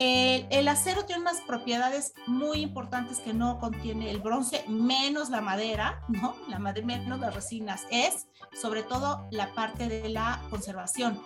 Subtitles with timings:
[0.00, 6.04] El, acero tiene unas propiedades muy importantes que no contiene el bronce, menos la madera,
[6.06, 6.36] ¿no?
[6.46, 7.82] La madera, menos las resinas.
[7.90, 11.20] Es sobre todo la parte de la conservación.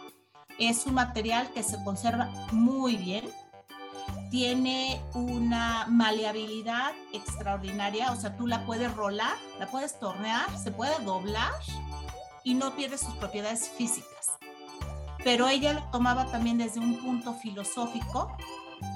[0.58, 3.29] Es un material que se conserva muy bien.
[4.30, 10.98] Tiene una maleabilidad extraordinaria, o sea, tú la puedes rolar, la puedes tornear, se puede
[11.04, 11.52] doblar
[12.43, 14.31] y no pierde sus propiedades físicas.
[15.23, 18.34] Pero ella lo tomaba también desde un punto filosófico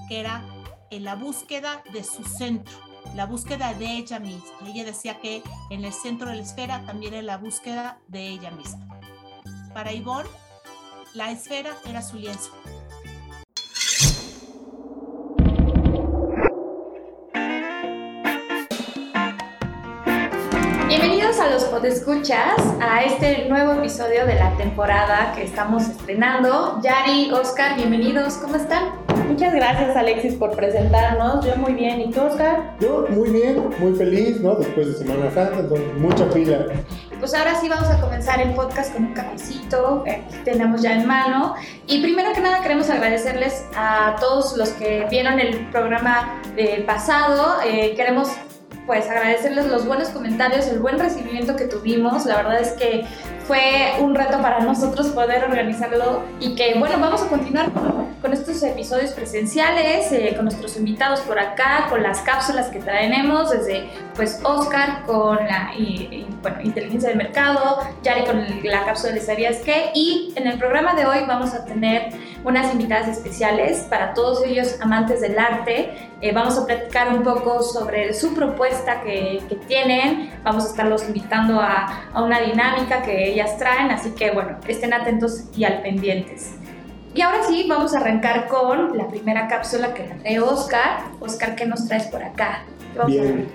[0.08, 0.44] que era
[0.90, 2.74] en la búsqueda de su centro,
[3.14, 4.56] la búsqueda de ella misma.
[4.66, 8.50] Ella decía que en el centro de la esfera también era la búsqueda de ella
[8.50, 8.86] misma.
[9.74, 10.28] Para Ivonne,
[11.14, 12.50] la esfera era su lienzo.
[20.88, 26.80] Bienvenidos a los podescuchas, a este nuevo episodio de la temporada que estamos estrenando.
[26.82, 29.15] Yari, Oscar, bienvenidos, ¿cómo están?
[29.26, 31.44] Muchas gracias Alexis por presentarnos.
[31.44, 32.00] Yo muy bien.
[32.00, 32.76] ¿Y tú, Oscar?
[32.80, 34.54] Yo muy bien, muy feliz, ¿no?
[34.54, 36.66] Después de Semana Santa, entonces mucha pila.
[37.18, 41.06] Pues ahora sí vamos a comenzar el podcast con un cafecito que tenemos ya en
[41.06, 41.54] mano.
[41.86, 47.60] Y primero que nada queremos agradecerles a todos los que vieron el programa eh, pasado.
[47.64, 48.30] Eh, queremos
[48.86, 52.24] pues agradecerles los buenos comentarios, el buen recibimiento que tuvimos.
[52.26, 53.04] La verdad es que
[53.46, 58.60] fue un reto para nosotros poder organizarlo y que bueno, vamos a continuar con, estos
[58.64, 64.40] episodios presenciales, eh, con nuestros invitados por acá, con las cápsulas que tenemos, desde pues
[64.42, 65.70] Oscar con la
[66.42, 69.92] bueno, inteligencia del mercado, Yari con la cápsula de ¿Sabías qué?
[69.94, 72.08] Y en el programa de hoy vamos a tener
[72.42, 76.10] unas invitadas especiales para todos ellos amantes del arte.
[76.22, 81.06] Eh, vamos a platicar un poco sobre su propuesta que, que tienen, vamos a estarlos
[81.06, 85.82] invitando a, a una dinámica que ellas traen, así que bueno, estén atentos y al
[85.82, 86.54] pendientes.
[87.14, 90.98] Y ahora sí, vamos a arrancar con la primera cápsula que trae Oscar.
[91.18, 92.64] Oscar, ¿qué nos traes por acá?
[93.06, 93.46] Bien,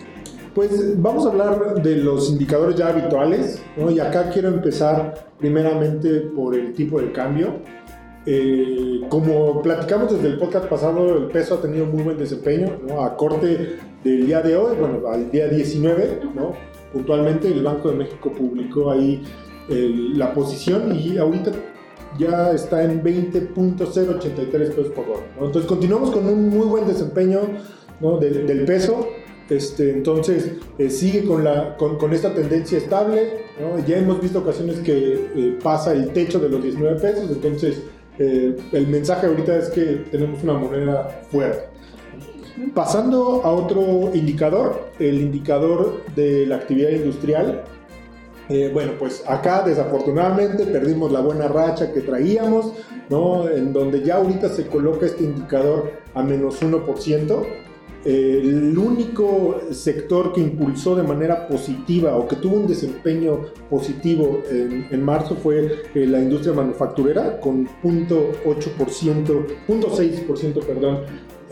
[0.56, 3.92] pues vamos a hablar de los indicadores ya habituales, ¿no?
[3.92, 7.60] y acá quiero empezar primeramente por el tipo de cambio.
[8.26, 13.04] Eh, como platicamos desde el podcast pasado, el peso ha tenido muy buen desempeño, ¿no?
[13.04, 16.54] a corte del día de hoy, bueno, al día 19, ¿no?
[16.94, 19.24] puntualmente el Banco de México publicó ahí
[19.70, 21.52] la posición y ahorita
[22.18, 25.24] ya está en 20.083 pesos por dólar.
[25.40, 27.42] Entonces continuamos con un muy buen desempeño
[28.20, 29.08] del peso.
[29.50, 33.46] Este, entonces eh, sigue con, la, con, esta tendencia estable.
[33.88, 37.30] Ya hemos visto ocasiones que eh, pasa el techo de los 19 pesos.
[37.32, 37.82] Entonces
[38.24, 41.64] eh, el mensaje ahorita es que tenemos una moneda fuerte.
[42.76, 47.64] Pasando a otro indicador, el indicador de la actividad industrial,
[48.48, 52.74] eh, bueno, pues acá desafortunadamente perdimos la buena racha que traíamos,
[53.10, 53.50] ¿no?
[53.50, 57.46] En donde ya ahorita se coloca este indicador a menos 1%.
[58.06, 65.04] El único sector que impulsó de manera positiva o que tuvo un desempeño positivo en,
[65.04, 71.02] marzo fue eh, la industria manufacturera con 0.8%, 0.6% perdón,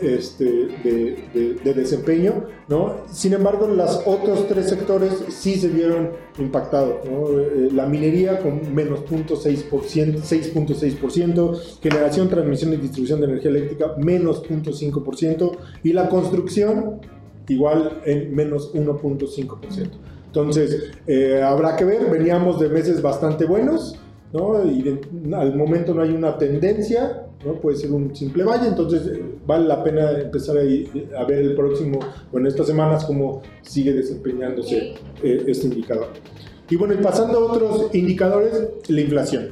[0.02, 2.96] este, de, desempeño, ¿no?
[3.10, 9.04] Sin embargo, los otros tres sectores sí se vieron impactados, eh, La minería con menos
[9.04, 17.00] 6.6%, generación, transmisión y distribución de energía eléctrica menos 0.5% y la construcción
[17.48, 19.90] igual en menos 1.5%.
[20.26, 23.98] Entonces, eh, habrá que ver, veníamos de meses bastante buenos,
[24.32, 24.64] ¿no?
[24.64, 25.00] Y
[25.34, 27.54] al momento no hay una tendencia, ¿no?
[27.54, 31.98] Puede ser un simple valle, entonces eh, vale la pena empezar a, ver el próximo,
[32.32, 36.08] o en estas semanas, cómo sigue desempeñándose eh, este indicador.
[36.68, 39.48] Y bueno, y pasando a otros indicadores, la inflación.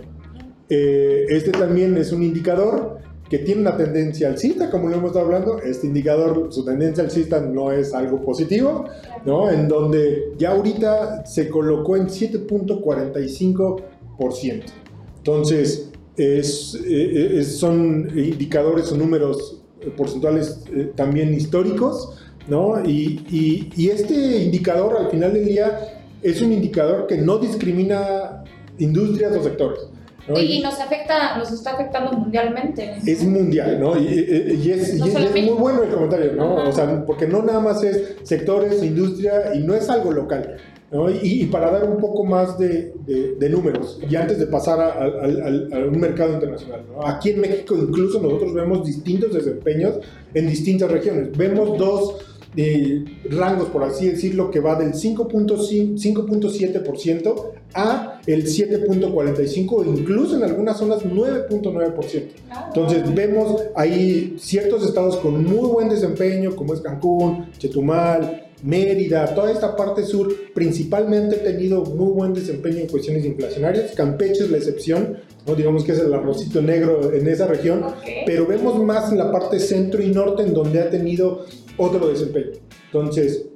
[0.69, 5.27] Eh, este también es un indicador que tiene una tendencia alcista, como lo hemos estado
[5.27, 5.59] hablando.
[5.59, 8.85] Este indicador, su tendencia alcista no es algo positivo,
[9.27, 9.51] ¿no?
[9.51, 14.63] En donde ya ahorita se colocó en 7.45%.
[15.19, 19.63] Entonces, es, son indicadores o números
[19.97, 22.19] porcentuales eh, también históricos,
[22.49, 22.85] ¿no?
[22.85, 28.45] Y, y, este indicador al final del día es un indicador que no discrimina
[28.79, 29.81] industrias o sectores.
[30.37, 32.99] Y, nos afecta, nos está afectando mundialmente.
[33.07, 33.99] Es mundial, ¿no?
[33.99, 36.69] Y, es, muy bueno el comentario, ¿no?
[36.69, 40.57] O sea, porque no nada más es sectores, industria, y no es algo local.
[41.23, 42.95] Y, para dar un poco más de,
[43.39, 48.55] de, números, y antes de pasar a, un mercado internacional, aquí en México incluso nosotros
[48.55, 49.97] vemos distintos desempeños
[50.33, 51.37] en distintas regiones.
[51.37, 52.15] Vemos dos,
[52.57, 60.45] eh, rangos, por así decirlo, que va del 5.7% a el 7.45% e incluso en
[60.45, 62.23] algunas zonas 9.9%.
[62.69, 69.53] Entonces vemos ahí ciertos estados con muy buen desempeño, como es Cancún, Chetumal, Mérida, toda
[69.53, 73.93] esta parte sur, principalmente ha tenido muy buen desempeño en cuestiones inflacionarias.
[73.95, 75.55] Campeche es la excepción, ¿no?
[75.55, 77.85] digamos que es el arrocito negro en esa región,
[78.27, 81.47] pero vemos más en la parte centro y norte en donde ha tenido
[81.77, 82.59] otro desempeño.
[82.87, 83.47] Entonces,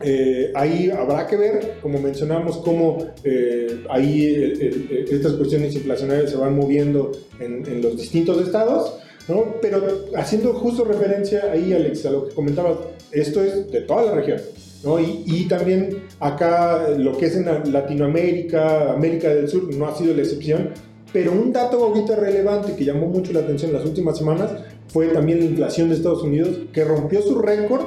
[0.00, 6.54] eh, ahí habrá que ver, como mencionamos, cómo eh, ahí estas cuestiones inflacionarias se van
[6.54, 9.00] moviendo en, en los distintos estados.
[9.28, 9.56] ¿no?
[9.60, 12.78] Pero haciendo justo referencia ahí, Alex, a lo que comentabas,
[13.12, 14.40] esto es de toda la región.
[14.84, 15.00] ¿no?
[15.00, 20.14] Y, y, también acá lo que es en Latinoamérica, América del Sur, no ha sido
[20.14, 20.70] la excepción.
[21.12, 24.52] Pero un dato ahorita relevante que llamó mucho la atención en las últimas semanas
[24.88, 27.86] fue también la inflación de Estados Unidos, que rompió su récord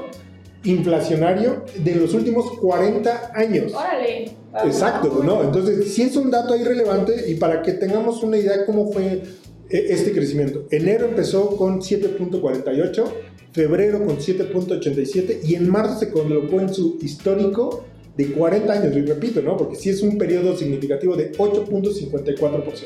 [0.64, 3.74] inflacionario de los últimos 40 años.
[3.74, 4.32] Órale.
[4.66, 5.44] Exacto, ¿no?
[5.44, 8.92] Entonces, sí es un dato ahí relevante y para que tengamos una idea de cómo
[8.92, 9.24] fue
[9.70, 10.66] e, este crecimiento.
[10.70, 13.04] Enero empezó con 7.48,
[13.52, 19.02] febrero con 7.87 y en marzo se colocó en su histórico de 40 años, y
[19.02, 19.58] repito, ¿no?
[19.58, 22.86] Porque sí es un periodo significativo de 8.54%.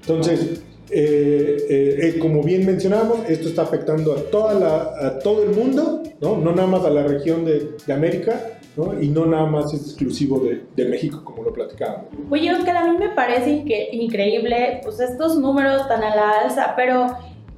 [0.00, 5.44] Entonces, eh, eh, eh, como bien mencionamos, esto está afectando a, toda la, a todo
[5.44, 6.36] el mundo, ¿no?
[6.36, 9.00] no nada más a la región de, de América, ¿no?
[9.00, 12.06] y no nada más es exclusivo de, de, México, como lo platicábamos.
[12.30, 17.06] Oye, Oscar, a mí me parece increíble pues, estos números tan a la alza, pero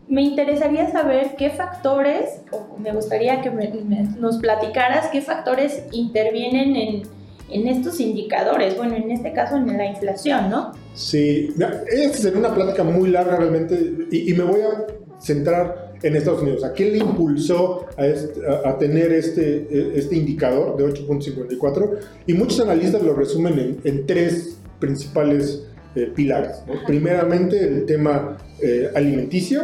[0.09, 5.83] me interesaría saber qué factores, o me gustaría que me, me, nos platicaras qué factores
[5.93, 7.03] intervienen en,
[7.51, 10.73] en estos indicadores, bueno, en este caso en la inflación, ¿no?
[10.95, 11.53] Sí,
[11.89, 13.79] esta sería una plática muy larga realmente
[14.11, 14.87] y, y, me voy a
[15.21, 16.65] centrar en Estados Unidos.
[16.65, 21.99] ¿A qué le impulsó a, este, a, a tener este, este indicador de 8.54?
[22.27, 25.65] Y muchos analistas lo resumen en, en tres principales
[25.97, 26.63] eh, pilares.
[26.67, 26.75] ¿no?
[26.87, 29.63] Primeramente, el tema eh, alimenticio,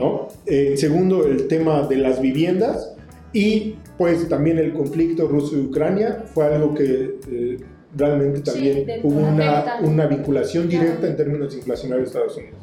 [0.00, 0.28] ¿no?
[0.46, 2.94] En segundo, el tema de las viviendas
[3.32, 7.58] y pues también el conflicto ruso-Ucrania fue algo que eh,
[7.94, 12.58] realmente también sí, hubo una, una, vinculación directa en términos inflacionarios de Estados Unidos.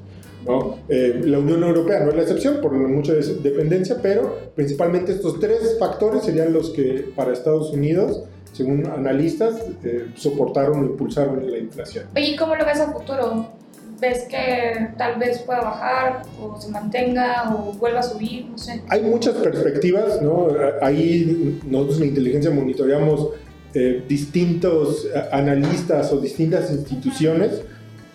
[0.45, 0.78] ¿no?
[0.89, 5.78] Eh, la Unión Europea no es la excepción por mucha dependencia, pero principalmente estos tres
[5.80, 8.24] factores serían los que para Estados Unidos
[8.57, 12.06] según analistas, eh, soportaron o impulsaron la inflación.
[12.16, 13.51] Oye, ¿cómo lo ves a futuro?
[14.00, 18.82] Ves que tal vez pueda bajar o se mantenga o vuelva a subir, no sé.
[18.90, 20.48] Hay muchas perspectivas, ¿no?
[20.82, 23.30] Ahí nosotros en inteligencia monitoreamos
[23.74, 27.62] eh, distintos analistas o distintas instituciones.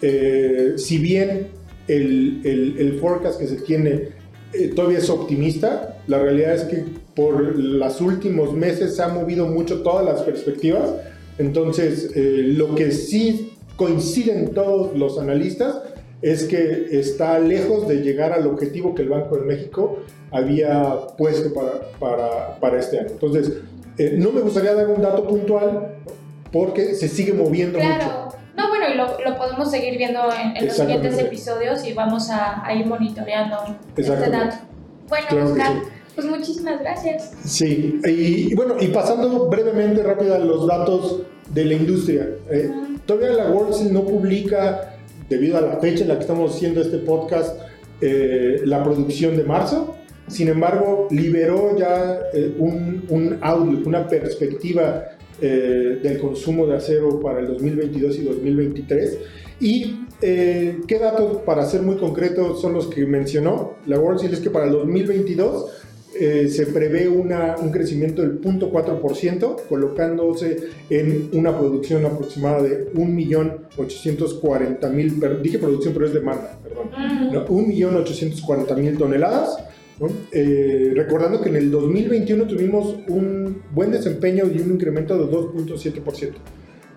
[0.01, 1.49] Eh, si bien
[1.89, 4.09] el, el, el, forecast que se tiene
[4.53, 6.85] eh, todavía es optimista, la realidad es que
[7.15, 10.93] por los últimos meses se han movido mucho todas las perspectivas.
[11.39, 15.77] Entonces, eh, lo que sí coinciden todos los analistas
[16.23, 19.99] es que está lejos de llegar al objetivo que el Banco de México
[20.31, 23.09] había puesto para, para, para este año.
[23.11, 23.53] Entonces,
[23.99, 25.97] eh, no me gustaría dar un dato puntual
[26.53, 28.05] porque se sigue moviendo claro.
[28.05, 28.37] mucho.
[28.57, 32.31] No, bueno, y lo, lo, podemos seguir viendo en, en los siguientes episodios y vamos
[32.31, 33.57] a, a ir monitoreando
[33.97, 34.57] este dato.
[35.09, 35.89] Bueno, claro Oscar, sí.
[36.15, 37.33] pues muchísimas gracias.
[37.45, 42.29] Sí, y, y, bueno, y pasando brevemente, rápido a los datos de la industria.
[42.51, 42.92] Eh, uh -huh.
[43.07, 44.97] Todavía la World no publica,
[45.29, 47.59] debido a la fecha en la que estamos haciendo este podcast,
[48.01, 49.97] eh, la producción de marzo.
[50.29, 53.39] Sin embargo, liberó ya eh, un, un,
[53.85, 55.05] una perspectiva
[55.41, 59.19] eh, del consumo de acero para el 2022 y 2023.
[59.61, 64.35] ¿Y qué datos, para ser muy concretos, son los que mencionó la World Steel?
[64.35, 65.82] Es que para el 2022
[66.25, 70.57] eh, se prevé una, un crecimiento del 0.4%, colocándose
[70.89, 76.91] en una producción aproximada de 1.840.000, dije producción, pero es demanda, perdón,
[77.33, 79.59] no, 1.840.000 toneladas.
[79.99, 80.11] ¿no?
[80.31, 86.35] Eh, recordando que en el 2021 tuvimos un buen desempeño y un incremento de 2.7%.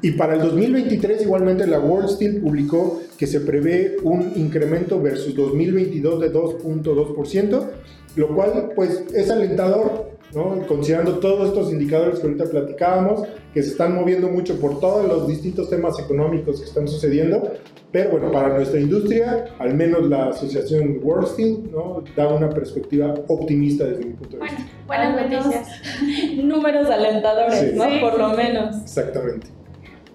[0.03, 5.34] Y para el 2023 igualmente la World Steel publicó que se prevé un incremento versus
[5.34, 7.72] 2022 de 2.2%,
[8.15, 10.65] lo cual pues es alentador, ¿no?
[10.67, 15.27] considerando todos estos indicadores que ahorita platicábamos, que se están moviendo mucho por todos los
[15.27, 17.53] distintos temas económicos que están sucediendo,
[17.91, 22.03] pero bueno, para nuestra industria, al menos la asociación World Steel ¿no?
[22.15, 24.65] da una perspectiva optimista desde mi punto de vista.
[24.86, 25.81] Bueno, buenas noticias.
[26.43, 27.72] Números alentadores, sí.
[27.74, 27.86] ¿no?
[27.86, 28.00] Sí.
[28.01, 28.75] Por lo menos.
[28.81, 29.48] Exactamente.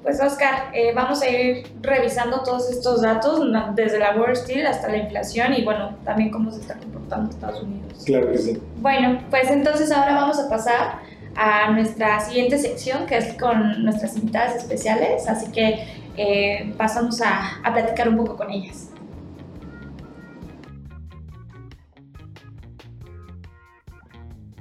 [0.02, 3.40] Pues Oscar, eh, vamos a ir revisando todos estos datos,
[3.74, 7.62] desde la World Steel hasta la inflación y bueno, también cómo se está comportando Estados
[7.62, 8.02] Unidos.
[8.06, 8.62] Claro que sí.
[8.76, 11.00] Bueno, pues entonces ahora vamos a pasar
[11.36, 15.84] a nuestra siguiente sección, que es con nuestras invitadas especiales, así que
[16.16, 18.88] eh, pasamos a, a platicar un poco con ellas.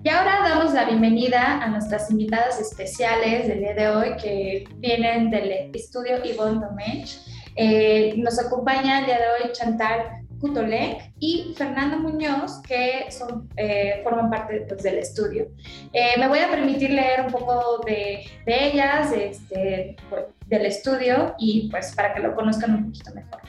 [0.02, 5.30] Y ahora damos la bienvenida a nuestras invitadas especiales del día de hoy que vienen
[5.30, 7.20] del estudio Yvonne Domenech.
[7.58, 14.00] Eh, nos acompaña el día de hoy Chantal Kutolek y Fernando Muñoz, que son, eh,
[14.02, 15.50] forman parte pues, del estudio.
[15.92, 19.98] Eh, me voy a permitir leer un poco de, de ellas, este,
[20.46, 23.42] del estudio, y pues para que lo conozcan un poquito mejor.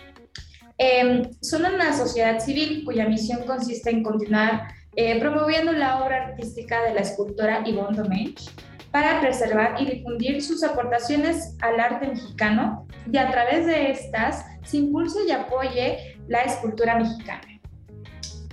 [1.42, 6.94] son una sociedad civil cuya misión consiste en continuar eh, promoviendo la obra artística de
[6.94, 8.50] la escultora Yvonne Domenech
[8.90, 14.78] para preservar y difundir sus aportaciones al arte mexicano y a través de estas se
[14.78, 17.42] impulse y apoye la escultura mexicana.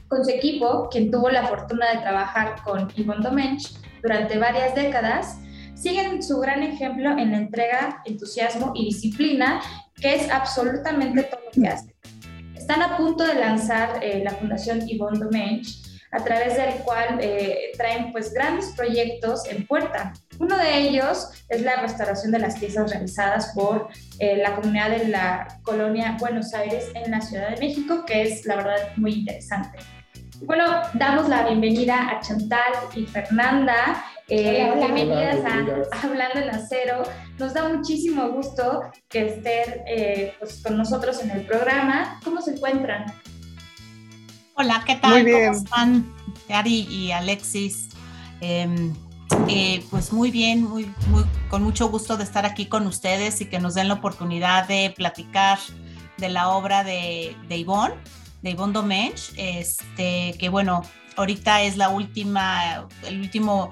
[0.07, 3.63] Con su equipo, quien tuvo la fortuna de trabajar con Yvonne Domenech
[4.01, 5.39] durante varias décadas,
[5.73, 9.59] siguen su gran ejemplo en la entrega, entusiasmo y disciplina,
[9.95, 11.93] que es absolutamente todo lo que hacen.
[12.55, 17.71] Están a punto de lanzar eh, la Fundación Yvonne Domenech a través del cual eh,
[17.77, 20.13] traen pues grandes proyectos en puerta.
[20.39, 25.07] Uno de ellos es la restauración de las piezas realizadas por eh, la comunidad de
[25.07, 29.79] la colonia Buenos Aires en la Ciudad de México, que es la verdad muy interesante.
[30.41, 34.03] Bueno, damos la bienvenida a Chantal y Fernanda.
[34.29, 37.01] Eh, bienvenidas a Hablando en Acero.
[37.39, 39.81] Nos da muchísimo gusto que estén
[40.37, 42.19] pues, con nosotros en el programa.
[42.23, 43.05] ¿Cómo se encuentran?
[44.59, 45.23] Hola, ¿qué tal?
[45.23, 46.11] ¿Cómo están,
[46.49, 47.89] Ari y Alexis?
[48.41, 48.91] Em,
[49.47, 53.45] eh, pues muy bien, muy, muy, con mucho gusto de estar aquí con ustedes y
[53.45, 55.59] que nos den la oportunidad de platicar
[56.17, 57.93] de la obra de, de Ivonne,
[58.41, 60.81] de Ivonne Domenech, este, que bueno,
[61.17, 63.71] ahorita es la última, el último,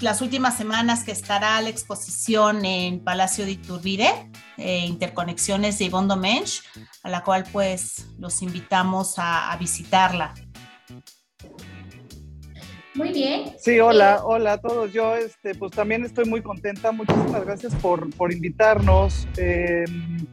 [0.00, 4.10] las últimas semanas que estará la exposición en Palacio de Iturbide,
[4.56, 6.62] eh, Interconexiones de Ivonne Domenech,
[7.02, 10.34] a la cual pues los invitamos a, visitarla.
[12.94, 13.54] Muy bien.
[13.58, 14.92] Sí, hola, eh, hola a todos.
[14.92, 16.92] Yo este, pues también estoy muy contenta.
[16.92, 20.26] Muchísimas gracias por, por invitarnos em,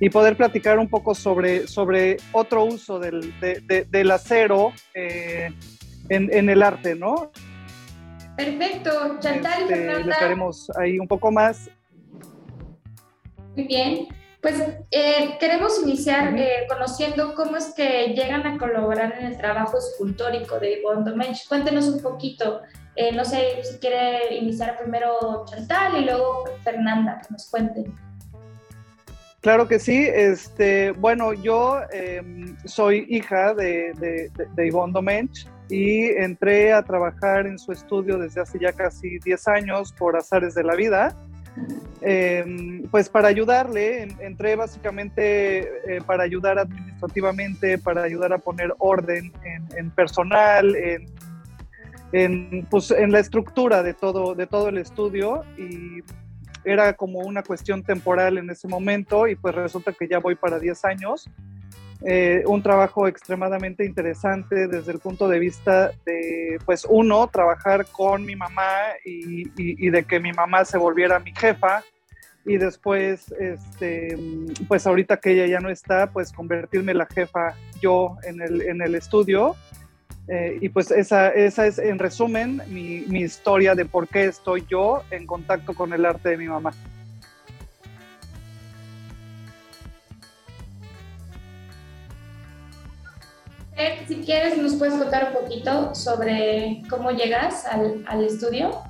[0.00, 5.50] y poder platicar un poco sobre, sobre otro uso del, del acero eh,
[6.08, 7.32] en, en, el arte, ¿no?
[8.44, 9.18] Perfecto.
[9.20, 10.46] Chantal y este, Fernanda.
[10.78, 11.70] ahí un poco más.
[13.56, 14.08] Muy bien.
[14.40, 19.78] Pues eh, queremos iniciar eh, conociendo cómo es que llegan a colaborar en el trabajo
[19.78, 21.46] escultórico de Yvonne Domenech.
[21.46, 22.62] Cuéntenos un poquito.
[22.96, 27.94] Eh, no sé si quiere iniciar primero Chantal y luego Fernanda, que nos cuenten.
[29.42, 30.08] Claro que sí.
[30.12, 37.58] Este, bueno, yo em, soy hija de, de, de, Domenech y entré a trabajar en
[37.58, 41.16] su estudio desde hace ya casi 10 años por azares de la vida.
[42.00, 49.32] Em, pues para ayudarle, entré básicamente eh, para ayudar administrativamente, para ayudar a poner orden
[49.76, 50.74] en, personal,
[52.12, 56.02] en, pues, en, la estructura de todo, de todo el estudio y
[56.64, 60.58] era como una cuestión temporal en ese momento y pues resulta que ya voy para
[60.58, 61.28] 10 años
[62.04, 68.24] eh, un trabajo extremadamente interesante desde el punto de vista de, pues uno, trabajar con
[68.24, 68.68] mi mamá
[69.04, 71.84] y, de que mi mamá se volviera mi jefa
[72.44, 74.18] y después, este,
[74.66, 78.82] pues ahorita que ella ya no está, pues convertirme la jefa yo en el, en
[78.82, 79.54] el estudio.
[80.28, 84.64] Eh, y pues esa, esa es en resumen mi, mi historia de por qué estoy
[84.68, 86.72] yo en contacto con el arte de mi mamá.
[94.06, 98.82] Si quieres, nos puedes contar un poquito sobre cómo llegas al, al estudio.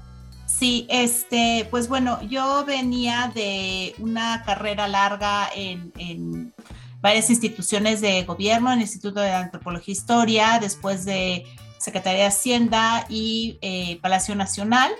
[0.46, 6.54] Sí, este, pues bueno, yo venía de una carrera larga en, en,
[7.00, 11.44] varias instituciones de gobierno, en el Instituto de Antropología e Historia, después de
[11.78, 14.92] Secretaría de Hacienda y eh, Palacio Nacional.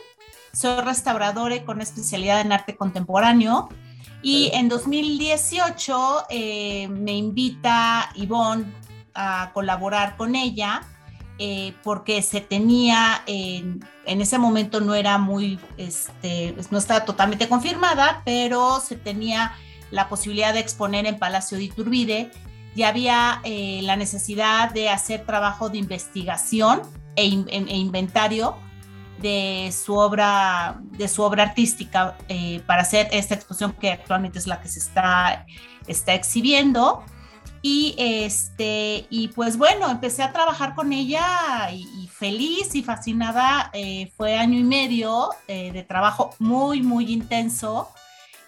[0.53, 3.69] Soy restauradora con especialidad en arte contemporáneo.
[4.21, 8.82] Y en 2018 eh, me invita Ivonne
[9.15, 10.83] a colaborar con ella
[11.39, 18.23] eh, porque se tenía, en ese momento no era muy, este, no estaba totalmente confirmada,
[18.25, 19.53] pero se tenía
[19.91, 22.31] la posibilidad de exponer en Palacio de Iturbide
[22.75, 26.83] y había eh, la necesidad de hacer trabajo de investigación
[27.17, 28.57] e, e inventario
[29.21, 34.47] de su obra, de su obra artística eh, para hacer esta exposición que actualmente es
[34.47, 35.47] la que se está,
[35.87, 37.05] está exhibiendo.
[37.65, 43.71] Y, este, y pues bueno, empecé a trabajar con ella y, feliz y fascinada.
[43.73, 47.89] Eh, fue año y medio eh, de trabajo muy, muy intenso.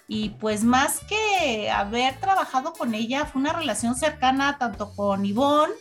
[0.07, 5.73] Y pues más que haber trabajado con ella, fue una relación cercana tanto con Ivonne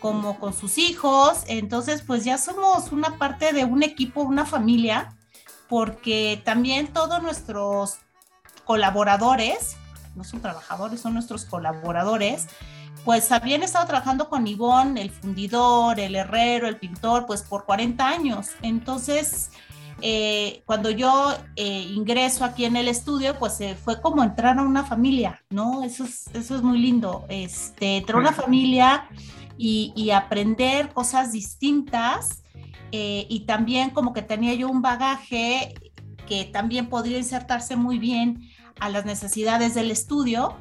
[0.00, 1.42] como con sus hijos.
[1.48, 5.16] Entonces, pues ya somos una parte de un equipo, una familia,
[5.68, 7.98] porque también todos nuestros
[8.64, 9.76] colaboradores,
[10.18, 12.48] no son trabajadores, son nuestros colaboradores,
[13.04, 18.06] pues habían estado trabajando con Ivonne, el fundidor, el herrero, el pintor, pues por 40
[18.06, 18.48] años.
[18.60, 19.50] Entonces,
[20.02, 24.84] eh, cuando yo eh, ingreso aquí en el estudio, pues fue como entrar a una
[24.84, 25.84] familia, ¿no?
[25.84, 27.24] Eso es, eso es muy lindo.
[27.28, 29.08] Este, entrar a una familia
[29.56, 32.42] y, aprender cosas distintas.
[32.90, 35.74] Eh, y también como que tenía yo un bagaje
[36.26, 38.48] que también podría insertarse muy bien
[38.80, 40.56] a las necesidades del estudio.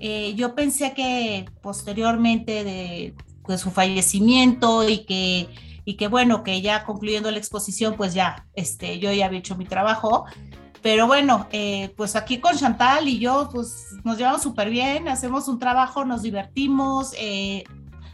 [0.00, 3.14] Eh, yo pensé que posteriormente de
[3.58, 5.48] su fallecimiento y que,
[5.84, 9.56] y que bueno, que ya concluyendo la exposición, pues ya, este, yo ya había hecho
[9.56, 10.26] mi trabajo.
[10.82, 15.48] Pero bueno, eh, pues aquí con Chantal y yo, pues nos llevamos súper bien, hacemos
[15.48, 17.64] un trabajo, nos divertimos, eh,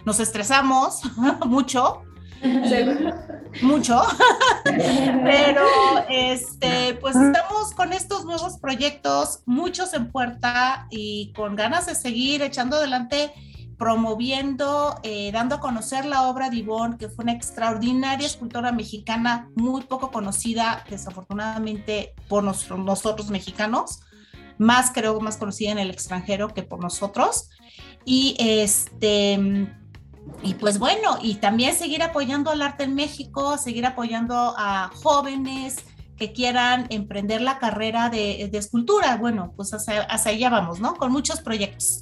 [0.07, 1.03] nos estresamos
[1.47, 2.03] mucho,
[3.63, 4.03] mucho,
[4.65, 5.67] pero
[6.09, 12.43] este, pues estamos con estos nuevos proyectos, muchos en puerta y con ganas de seguir
[12.43, 13.33] echando adelante,
[13.79, 19.49] promoviendo, eh, dando a conocer la obra de Ivonne, que fue una extraordinaria escultora mexicana,
[19.55, 24.01] muy poco conocida, desafortunadamente, por nosotros mexicanos,
[24.59, 27.49] más creo, más conocida en el extranjero que por nosotros.
[28.05, 29.73] Y este
[30.43, 35.85] y pues bueno, y también seguir apoyando al arte en México, seguir apoyando a jóvenes
[36.19, 39.17] que quieran emprender la carrera de, escultura.
[39.17, 40.95] Bueno, pues hacia, allá vamos, ¿no?
[40.95, 42.01] Con muchos proyectos.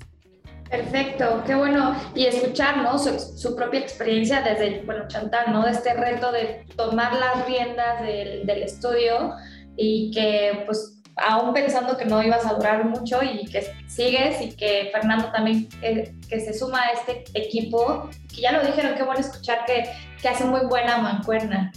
[0.69, 1.95] Perfecto, qué bueno.
[2.15, 2.99] Y escuchar, ¿no?
[2.99, 5.65] Su, propia experiencia desde, bueno, Chantal, ¿no?
[5.65, 9.33] De este reto de tomar las riendas del, del estudio
[9.77, 14.53] y que, pues, aún pensando que no ibas a durar mucho y que sigues y
[14.53, 19.03] que Fernando también eh, que se suma a este equipo, que ya lo dijeron, qué
[19.03, 19.85] bueno escuchar que,
[20.21, 21.73] que hace muy buena mancuerna.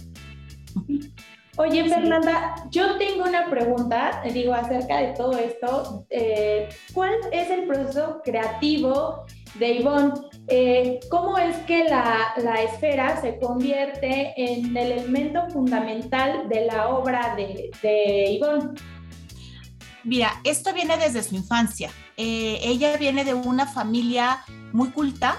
[1.58, 6.04] Oye, Fernanda, yo tengo una pregunta, digo, acerca de todo esto.
[6.10, 10.12] Eh, ¿Cuál es el proceso creativo de Ivonne?
[10.48, 16.88] Eh, ¿Cómo es que la, la, esfera se convierte en el elemento fundamental de la
[16.88, 18.74] obra de, de Ivonne?
[20.06, 21.90] Mira, esto viene desde su infancia.
[22.16, 25.36] Eh, ella viene de una familia muy culta.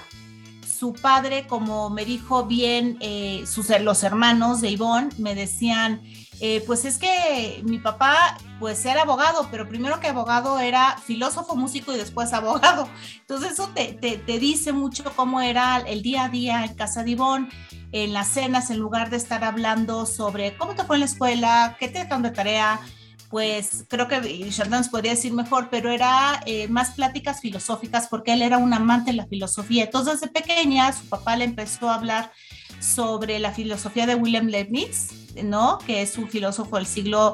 [0.67, 6.01] Su padre, como me dijo bien, eh, sus, los hermanos de Ivonne me decían,
[6.41, 11.55] eh, pues es que mi papá pues era abogado, pero primero que abogado era filósofo,
[11.55, 12.89] músico y después abogado.
[13.21, 17.11] Entonces eso te, te dice mucho cómo era el día a día en casa de
[17.11, 17.47] Ivonne,
[17.93, 21.77] en las cenas, en lugar de estar hablando sobre cómo te fue en la escuela,
[21.79, 22.81] qué te dejaron de tarea,
[23.29, 28.41] pues creo que nos podría decir mejor, pero era eh, más pláticas filosóficas porque él
[28.41, 29.85] era un amante de la filosofía.
[29.85, 32.31] Entonces, desde pequeña, su papá le empezó a hablar
[32.79, 35.09] sobre la filosofía de William Leibniz,
[35.43, 35.77] ¿no?
[35.79, 37.33] Que es un filósofo del siglo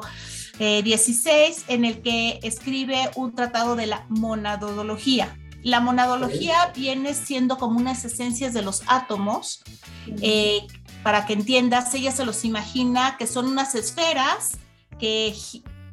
[0.56, 5.36] XVI, eh, en el que escribe un tratado de la monadología.
[5.62, 9.62] La monadología viene siendo como unas esencias de los átomos.
[10.20, 10.66] Eh,
[11.02, 14.58] para que entiendas, ella se los imagina que son unas esferas
[14.98, 15.34] que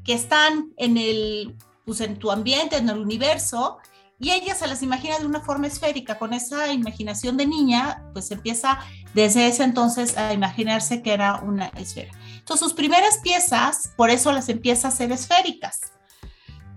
[0.03, 3.79] que están en el, pues en tu ambiente, en el universo,
[4.19, 6.19] y ella se las imagina de una forma esférica.
[6.19, 8.79] Con esa imaginación de niña, pues empieza
[9.15, 12.11] desde ese entonces a imaginarse que era una esfera.
[12.37, 15.93] Entonces, sus primeras piezas, por eso las empieza a hacer esféricas,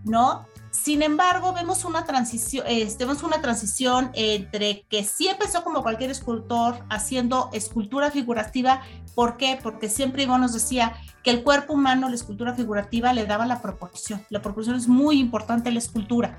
[0.04, 0.46] ¿no?
[0.84, 6.10] Sin embargo, vemos una transición, eh, vemos una transición entre que sí empezó como cualquier
[6.10, 8.82] escultor haciendo escultura figurativa.
[9.14, 9.58] ¿Por qué?
[9.62, 10.92] Porque siempre Ivonne nos decía
[11.22, 14.26] que el cuerpo humano, la escultura figurativa, le daba la proporción.
[14.28, 16.38] La proporción es muy importante en la escultura.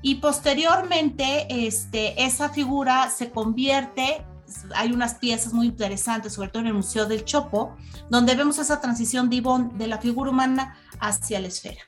[0.00, 4.24] Y posteriormente, este, esa figura se convierte
[4.76, 7.74] hay unas piezas muy interesantes, sobre todo en el Museo del Chopo,
[8.10, 11.80] donde vemos esa transición de Ivonne de la figura humana hacia la esfera.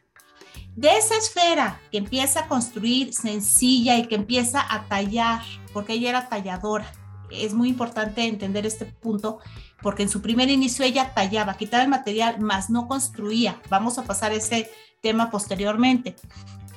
[0.77, 6.11] De esa esfera que empieza a construir sencilla y que empieza a tallar, porque ella
[6.11, 6.91] era talladora.
[7.31, 9.39] Es muy importante entender este punto
[9.83, 13.61] porque en su primer inicio ella tallaba, quitaba el material, más no construía.
[13.69, 16.17] Vamos a pasar ese tema posteriormente.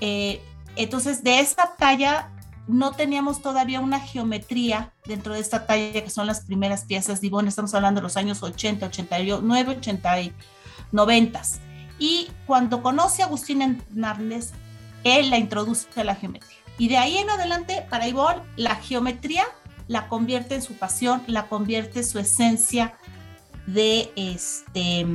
[0.01, 0.41] Eh,
[0.75, 2.31] entonces, de esa talla
[2.67, 7.27] no teníamos todavía una geometría dentro de esta talla que son las primeras piezas de
[7.27, 7.49] Ivonne.
[7.49, 10.33] Estamos hablando de los años 80, 89, 80 y
[10.91, 11.41] 90.
[11.99, 14.51] Y cuando conoce a Agustín Hernández,
[15.03, 16.57] él la introduce a la geometría.
[16.77, 19.45] Y de ahí en adelante, para Ivonne, la geometría
[19.87, 22.97] la convierte en su pasión, la convierte en su esencia
[23.65, 25.05] de este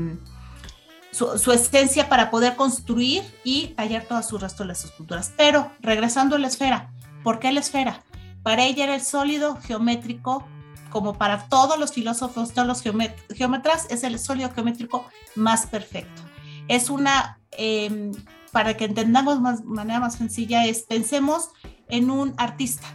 [1.12, 5.33] su, esencia para poder construir y tallar todo su resto de las esculturas.
[5.37, 6.90] Pero regresando a la esfera,
[7.23, 8.03] ¿por qué la esfera?
[8.42, 10.47] Para ella era el sólido geométrico,
[10.90, 16.23] como para todos los filósofos, todos los geómetras, es el sólido geométrico más perfecto.
[16.68, 18.12] Es una, em,
[18.53, 21.51] para que entendamos de manera más sencilla, es pensemos
[21.88, 22.87] en un artista,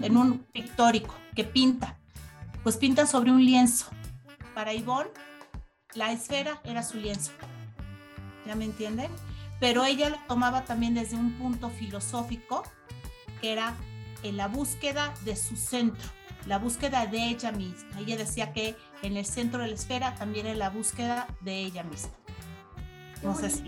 [0.00, 1.98] en un pictórico que pinta,
[2.62, 3.86] pues pinta sobre un lienzo.
[4.54, 5.10] Para Ivonne,
[5.94, 7.32] la esfera era su lienzo.
[8.46, 9.10] ¿Ya me entienden?
[9.60, 12.64] Pero ella lo tomaba también desde un punto filosófico,
[13.40, 13.74] que era
[14.22, 16.08] en la búsqueda de su centro,
[16.46, 18.00] la búsqueda de ella misma.
[18.00, 21.82] Ella decía que en el centro de la esfera también es la búsqueda de ella
[21.82, 22.12] misma.
[23.22, 23.64] No sé si...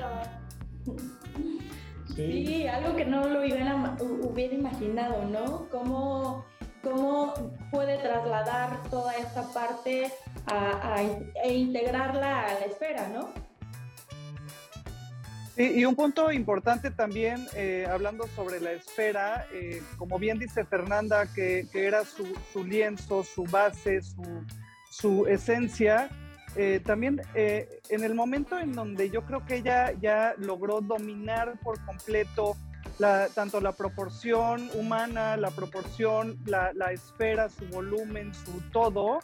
[2.15, 2.67] Sí.
[2.69, 5.69] algo que no lo hubiera, hubiera imaginado, ¿no?
[5.71, 6.45] ¿Cómo,
[6.83, 7.35] ¿Cómo
[7.71, 10.13] puede trasladar toda esta parte
[10.47, 11.03] a,
[11.43, 13.33] e integrarla a la esfera, ¿no?
[15.57, 21.29] y un punto importante también, eh, hablando sobre la esfera, eh, como bien dice Fernanda,
[21.33, 24.01] que, era su, lienzo, su base,
[24.91, 26.11] su, esencia,
[26.57, 31.85] eh, también en el momento en donde yo creo que ella ya logró dominar por
[31.85, 32.57] completo
[33.35, 39.19] tanto la proporción humana, la proporción, la, la esfera, su volumen, su todo,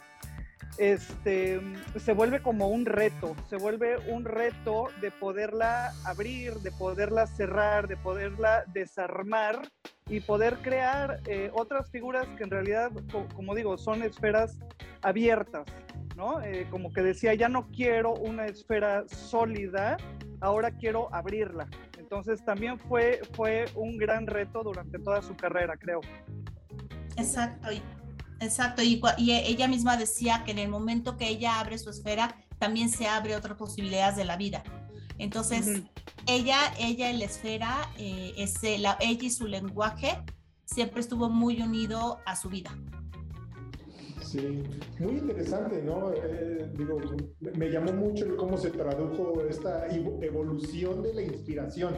[0.77, 1.59] este,
[1.97, 7.87] se vuelve como un reto, se vuelve un reto de poderla abrir, de poderla cerrar,
[7.87, 9.61] de poderla desarmar
[10.07, 12.91] y poder crear eh, otras figuras que en realidad,
[13.35, 14.57] como digo, son esferas
[15.01, 15.65] abiertas,
[16.21, 16.39] ¿no?
[16.41, 19.97] Eh, como que decía, ya no quiero una esfera sólida,
[20.39, 21.67] ahora quiero abrirla.
[21.97, 26.01] Entonces también fue, fue un gran reto durante toda su carrera, creo.
[27.17, 27.69] Exacto.
[28.39, 32.89] Exacto, y, ella misma decía que en el momento que ella abre su esfera, también
[32.89, 34.63] se abre otras posibilidades de la vida.
[35.19, 35.83] Entonces,
[36.25, 38.33] ella, ella en la esfera, eh,
[38.79, 40.23] la, ella y su lenguaje
[40.65, 42.75] siempre estuvo muy unido a su vida.
[44.31, 44.63] Sí,
[44.99, 46.13] muy interesante, ¿no?
[46.13, 47.01] Eh, digo,
[47.57, 51.95] me llamó mucho cómo se tradujo esta evolución de la inspiración,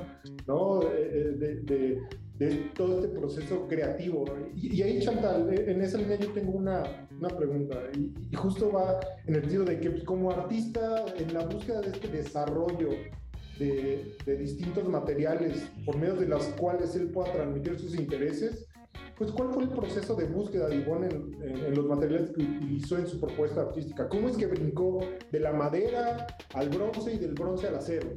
[0.47, 0.81] ¿no?
[0.81, 2.01] Eh, de,
[2.39, 4.25] de todo este proceso creativo.
[4.55, 9.35] Y, ahí, Chantal, en esa línea yo tengo una, una pregunta, y, justo va en
[9.35, 12.89] el sentido de que pues, como artista, en la búsqueda de este desarrollo
[13.59, 18.65] de, de distintos materiales por medio de los cuales él pueda transmitir sus intereses,
[19.17, 22.97] pues ¿cuál fue el proceso de búsqueda de Ivonne en, en, los materiales que utilizó
[22.97, 24.09] en su propuesta artística?
[24.09, 24.99] ¿Cómo es que brincó
[25.31, 28.09] de la madera al bronce y del bronce al acero?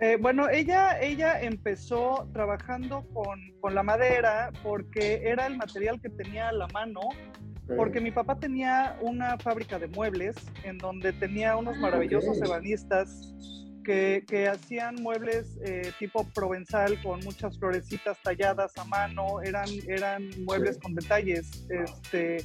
[0.00, 6.08] Eh, bueno, ella, ella empezó trabajando con, con, la madera porque era el material que
[6.08, 7.00] tenía a la mano,
[7.76, 13.34] porque mi papá tenía una fábrica de muebles en donde tenía unos ah, maravillosos ebanistas
[13.88, 20.28] que, que, hacían muebles eh, tipo provenzal con muchas florecitas talladas a mano, eran, eran
[20.44, 21.64] muebles con detalles.
[21.70, 22.44] Este,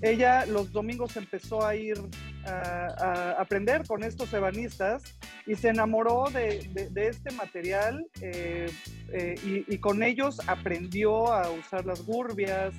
[0.00, 1.96] ella los domingos empezó a ir
[2.44, 5.02] a, aprender con estos ebanistas
[5.44, 8.70] y se enamoró de, este material eh,
[9.12, 12.76] eh, y, con ellos aprendió a usar las gurbias,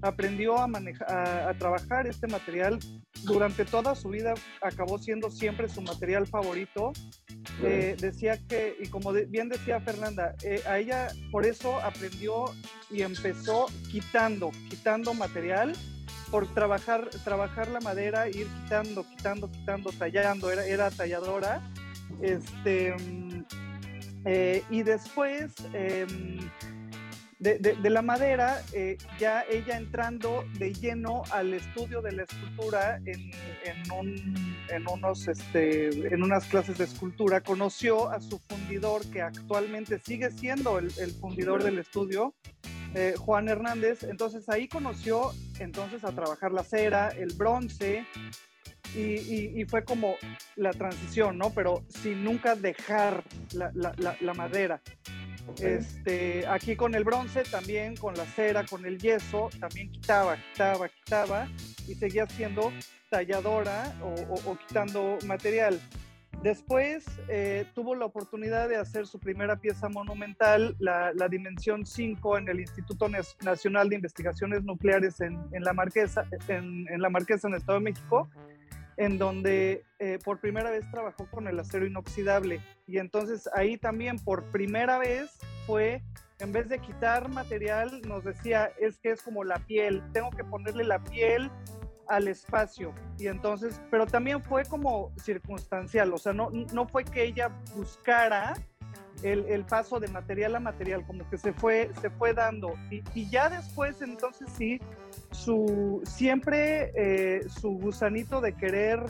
[0.00, 1.10] aprendió a, manejar,
[1.48, 2.78] a, trabajar este material.
[3.24, 6.92] Durante toda su vida acabó siendo siempre su material favorito.
[7.62, 10.34] Eh, decía que, y como bien decía Fernanda,
[10.66, 12.44] a ella por eso aprendió
[12.90, 15.74] y empezó quitando, quitando material
[16.30, 21.62] por trabajar, trabajar la madera, ir quitando, quitando, quitando, tallando, era, era talladora.
[22.22, 23.44] Este, mm,
[24.24, 25.52] eh, y después
[27.40, 33.00] em, de, la madera, eh, ya ella entrando de lleno al estudio de la escultura
[33.04, 33.30] en,
[33.64, 40.30] en, unos, este, en unas clases de escultura, conoció a su fundidor, que actualmente sigue
[40.30, 42.34] siendo el, el fundidor del estudio,
[42.94, 44.02] eh, Juan Hernández.
[44.02, 48.06] Entonces ahí conoció entonces a trabajar la cera, el bronce,
[48.94, 50.14] y, fue como
[50.56, 51.50] la transición, ¿no?
[51.50, 53.22] Pero sin nunca dejar
[53.52, 54.80] la, madera.
[55.60, 60.88] Este, aquí con el bronce, también con la cera, con el yeso, también quitaba, quitaba,
[60.88, 61.48] quitaba
[61.86, 62.72] y seguía siendo
[63.10, 65.80] talladora o quitando material.
[66.42, 72.48] Después eh, tuvo la oportunidad de hacer su primera pieza monumental, la, Dimensión 5, en
[72.48, 73.08] el Instituto
[73.42, 78.30] Nacional de Investigaciones Nucleares en, la, Marquesa, en, la Marquesa, en el Estado de México,
[78.98, 82.60] en donde eh, por primera vez trabajó con el acero inoxidable.
[82.86, 86.02] Y entonces ahí también por primera vez fue
[86.40, 90.44] en vez de quitar material, nos decía, es que es como la piel, tengo que
[90.44, 91.50] ponerle la piel
[92.08, 92.94] al espacio.
[93.18, 98.54] Y entonces, pero también fue como circunstancial, o sea, no, no fue que ella buscara
[99.22, 102.74] el, paso de material a material, como que se fue, se fue dando.
[102.90, 104.80] Y, y ya después, entonces sí,
[105.30, 109.02] su, siempre eh, su gusanito de querer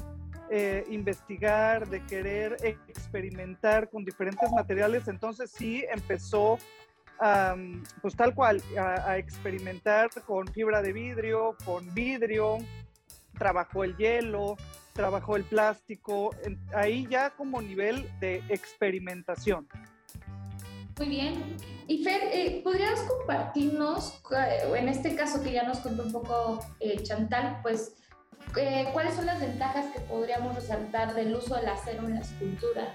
[0.51, 6.59] eh, investigar, de querer experimentar con diferentes materiales, entonces sí empezó
[8.01, 12.59] pues tal cual, a, experimentar con fibra de vidrio, con vidrio,
[13.37, 14.57] trabajó el hielo,
[14.93, 16.31] trabajó el plástico,
[16.73, 19.69] ahí ya como nivel de experimentación.
[20.99, 21.57] Muy bien.
[21.87, 26.61] Y Fer, eh, ¿podrías compartirnos, eh, en este caso que ya nos contó un poco
[26.81, 27.95] eh, Chantal, pues,
[28.93, 32.95] cuáles son las ventajas que podríamos resaltar del uso del acero en la escultura?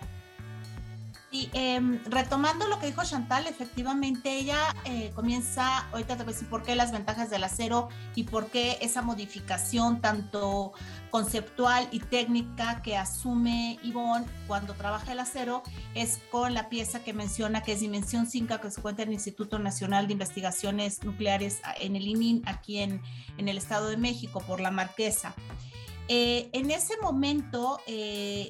[1.34, 6.36] Y em, retomando lo que dijo Chantal, efectivamente ella eh, comienza, ahorita te voy a
[6.36, 10.74] decir por qué las ventajas del acero y por qué esa modificación tanto
[11.10, 15.64] conceptual y técnica que asume Ivonne cuando trabaja el acero
[15.96, 19.16] es con la pieza que menciona que es Dimensión 5 que se encuentra en el
[19.16, 23.02] Instituto Nacional de Investigaciones Nucleares en el ININ aquí en,
[23.40, 25.34] en el Estado de México por la Marquesa.
[26.10, 28.50] Eh, en ese momento eh,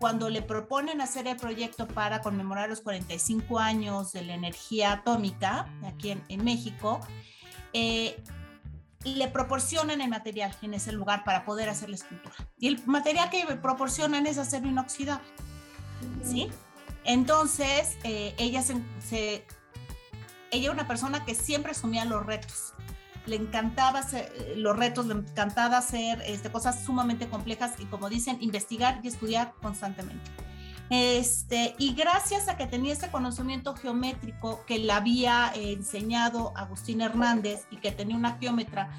[0.00, 5.68] cuando le proponen hacer el proyecto para conmemorar los 45 años de la energía atómica
[5.84, 7.00] aquí en, México,
[7.74, 8.18] eh,
[9.04, 12.34] le proporcionan el material en ese lugar para poder hacer la escultura.
[12.56, 15.28] Y el material que proporcionan es acero inoxidable.
[16.24, 16.48] ¿Sí?
[17.04, 19.44] Entonces, eh, ella, se,
[20.50, 22.69] ella era una persona que siempre asumía los retos
[23.30, 28.08] le encantaba hacer, eh, los retos, le encantaba hacer este, cosas sumamente complejas y como
[28.08, 30.30] dicen, investigar y estudiar constantemente.
[30.90, 37.64] Este, y gracias a que tenía ese conocimiento geométrico que le había enseñado Agustín Hernández
[37.70, 38.90] y que tenía una geómetra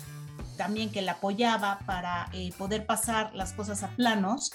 [0.56, 4.54] también que la apoyaba para eh, poder pasar las cosas a planos,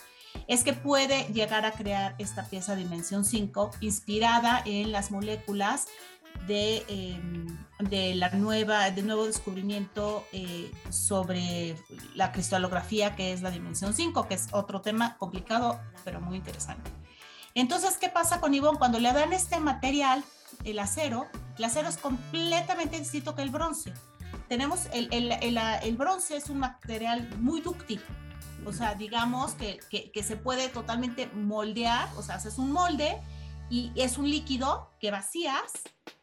[0.48, 5.86] es que puede llegar a crear esta pieza Dimensión 5 inspirada en las moléculas
[6.46, 7.46] de, em,
[7.78, 11.76] de la nueva, de nuevo descubrimiento eh, sobre
[12.14, 16.90] la cristalografía, que es la dimensión 5, que es otro tema complicado, pero muy interesante.
[17.54, 18.78] Entonces, ¿qué pasa con Ivonne?
[18.78, 20.22] Cuando le dan este material,
[20.64, 23.92] el acero, el acero es completamente distinto que el bronce.
[24.48, 28.00] Tenemos el, el, el, el bronce es un material muy dúctil,
[28.64, 33.20] o sea, digamos que, que, que, se puede totalmente moldear, o sea, haces un molde
[33.70, 35.72] y es un líquido que vacías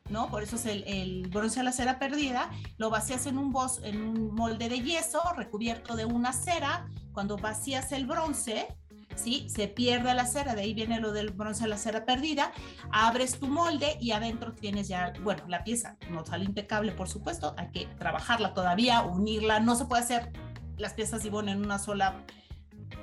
[0.10, 0.30] ¿no?
[0.30, 2.50] Por eso es el, bronce a la cera perdida.
[2.78, 6.88] Lo vacías en un, en un molde de yeso recubierto de una cera.
[7.13, 8.68] Cuando vacías el bronce,
[9.16, 9.48] ¿sí?
[9.50, 12.52] Se pierde la cera, de ahí viene lo del bronce a la cera perdida.
[12.92, 17.56] Abres tu molde y adentro tienes ya, bueno, la pieza no sale impecable, por supuesto,
[17.58, 19.60] hay que trabajarla todavía, unirla.
[19.60, 20.32] No se puede hacer
[20.78, 22.24] las piezas Ivonne en una sola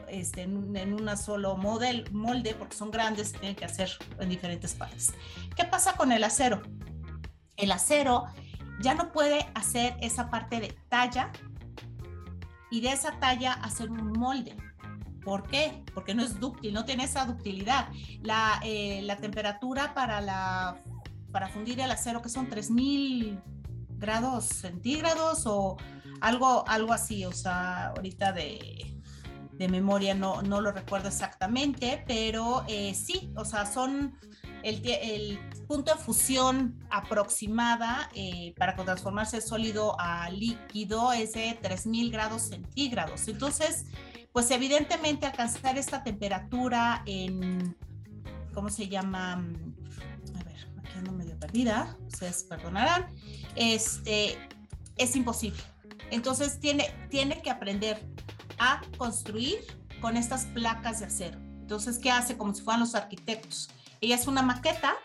[0.08, 4.74] este, en, en una solo model, molde, porque son grandes, tienen que hacer en diferentes
[4.74, 5.14] partes.
[5.56, 6.62] ¿Qué pasa con el acero?
[7.60, 8.26] El acero
[8.80, 11.30] ya no puede hacer esa parte de talla
[12.70, 14.56] y de esa talla hacer un molde.
[15.24, 15.84] ¿Por qué?
[15.92, 17.88] Porque no es dúctil, no tiene esa ductilidad.
[18.22, 20.82] La, eh, temperatura para, la,
[21.30, 23.38] para fundir el acero, que son 3000
[23.98, 25.76] grados centígrados o
[26.22, 28.98] algo, algo así, o sea, ahorita de,
[29.60, 34.18] de memoria no, no lo recuerdo exactamente, pero eh, sí, o sea, son
[34.62, 35.38] el,
[35.70, 42.42] punto de fusión aproximada eh, para transformarse de sólido a líquido es de 3000 grados
[42.42, 43.28] centígrados.
[43.28, 43.84] Entonces,
[44.32, 47.76] pues evidentemente alcanzar esta temperatura en,
[48.52, 49.34] ¿cómo se llama?
[49.34, 53.06] A ver, aquí ando medio perdida, ustedes perdonarán,
[53.54, 54.36] este,
[54.96, 55.62] es imposible.
[56.10, 58.04] Entonces tiene, tiene que aprender
[58.58, 59.60] a construir
[60.00, 61.38] con estas placas de acero.
[61.60, 62.36] Entonces, ¿qué hace?
[62.36, 63.70] Como si fueran los arquitectos.
[64.00, 64.96] Ella hace una maqueta,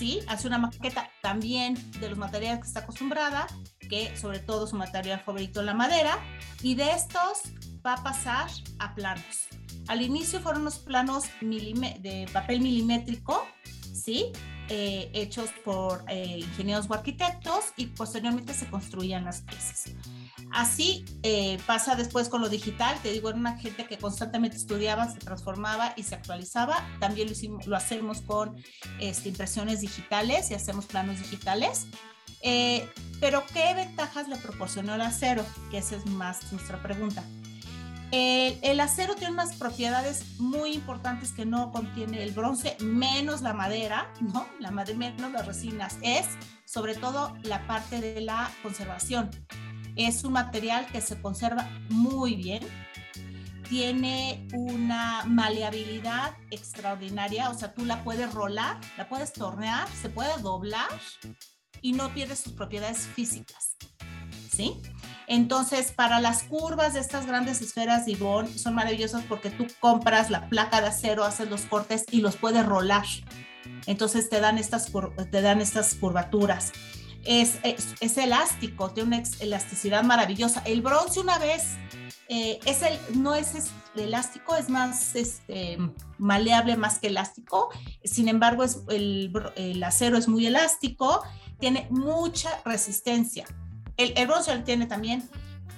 [0.00, 0.20] ¿sí?
[0.28, 3.46] Hace una maqueta también de los materiales que está acostumbrada,
[3.90, 6.18] que sobre todo su material favorito la madera,
[6.62, 7.52] y de estos
[7.86, 9.48] va a pasar a planos.
[9.88, 13.46] Al inicio fueron los planos de papel milimétrico,
[13.92, 14.32] ¿sí?
[14.70, 19.92] Eh, hechos por eh, ingenieros o arquitectos y posteriormente se construían las piezas.
[20.52, 25.10] Así eh, pasa después con lo digital, te digo, era una gente que constantemente estudiaba,
[25.10, 26.86] se transformaba y se actualizaba.
[26.98, 27.30] También
[27.66, 28.56] lo, hacemos con
[28.98, 31.86] este, impresiones digitales y hacemos planos digitales.
[33.20, 35.44] pero ¿qué ventajas le proporcionó el acero?
[35.70, 37.24] Que esa es más nuestra pregunta.
[38.12, 44.12] El, acero tiene unas propiedades muy importantes que no contiene el bronce, menos la madera,
[44.20, 44.48] ¿no?
[44.58, 45.96] La madera, menos las resinas.
[46.02, 46.26] Es
[46.64, 49.30] sobre todo la parte de la conservación.
[49.96, 52.62] Es un material que se conserva muy bien,
[53.68, 60.36] tiene una maleabilidad extraordinaria, o sea, tú la puedes rolar, la puedes tornear, se puede
[60.42, 60.88] doblar
[61.80, 63.76] y no pierde sus propiedades físicas.
[64.50, 64.74] ¿Sí?
[65.28, 68.18] Entonces, para las curvas de estas grandes esferas de
[68.56, 72.66] son maravillosas porque tú compras la placa de acero, haces los cortes y los puedes
[72.66, 73.06] rolar.
[73.86, 74.90] Entonces te dan estas,
[75.30, 76.72] te dan estas curvaturas.
[77.24, 80.62] Es, es, elástico, tiene una elasticidad maravillosa.
[80.64, 81.76] El bronce una vez
[82.28, 83.52] eh, es el, no es,
[83.94, 85.76] elástico, es más este,
[86.18, 87.68] maleable más que elástico.
[88.04, 91.22] Sin embargo, el acero es muy elástico,
[91.58, 93.46] tiene mucha resistencia.
[93.96, 95.28] El, bronce lo tiene también,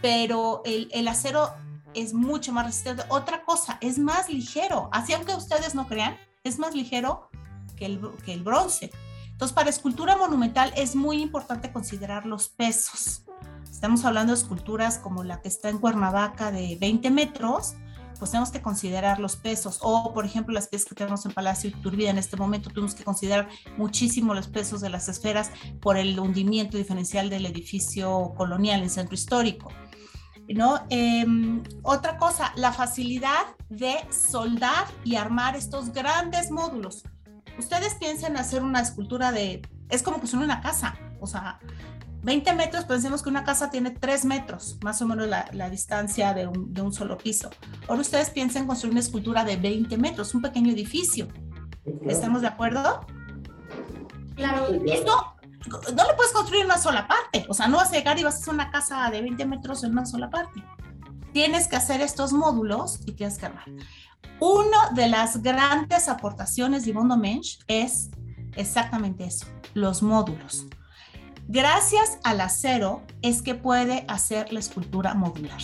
[0.00, 1.52] pero el, acero
[1.92, 3.02] es mucho más resistente.
[3.08, 4.88] Otra cosa, es más ligero.
[4.92, 7.28] Así aunque ustedes no crean, es más ligero
[7.76, 8.90] que el, que el bronce.
[9.42, 13.24] Entonces, para escultura monumental es muy importante considerar los pesos.
[13.68, 17.74] Estamos hablando de esculturas como la que está en Cuernavaca de 20 metros,
[18.20, 19.80] pues tenemos que considerar los pesos.
[19.82, 23.02] O, por ejemplo, las piezas que tenemos en Palacio Iturbide en este momento, tenemos que
[23.02, 25.50] considerar muchísimo los pesos de las esferas
[25.80, 29.72] por el hundimiento diferencial del edificio colonial en centro histórico.
[30.54, 30.86] ¿No?
[30.88, 37.02] Em, otra cosa, la facilidad de soldar y armar estos grandes módulos.
[37.58, 41.58] Ustedes piensen hacer una escultura de, es como que son una casa, o sea,
[42.22, 46.46] 20 metros, pensemos que una casa tiene 3 metros, más o menos la, distancia de
[46.46, 47.50] un, solo piso.
[47.88, 51.26] Ahora ustedes piensen construir una escultura de 20 metros, un pequeño edificio.
[52.06, 53.04] ¿Estamos de acuerdo?
[54.36, 54.68] Claro.
[54.86, 55.34] Esto
[55.68, 58.22] no le puedes construir en una sola parte, o sea, no vas a llegar y
[58.22, 60.62] vas a hacer una casa de 20 metros en una sola parte.
[61.32, 63.64] Tienes que hacer estos módulos y tienes que armar.
[64.40, 68.10] Una de las grandes aportaciones de Bondo Mensch es
[68.56, 70.66] exactamente eso, los módulos.
[71.48, 75.60] Gracias al acero es que puede hacer la escultura modular.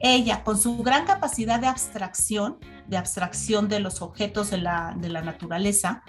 [0.00, 6.02] Ella, con su gran capacidad de abstracción, de abstracción de los objetos de la, naturaleza,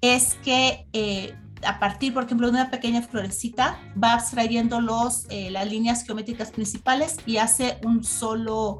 [0.00, 5.50] es que eh, a partir, por ejemplo, de una pequeña florecita, va abstrayendo los, eh,
[5.50, 8.78] las líneas geométricas principales y hace un solo,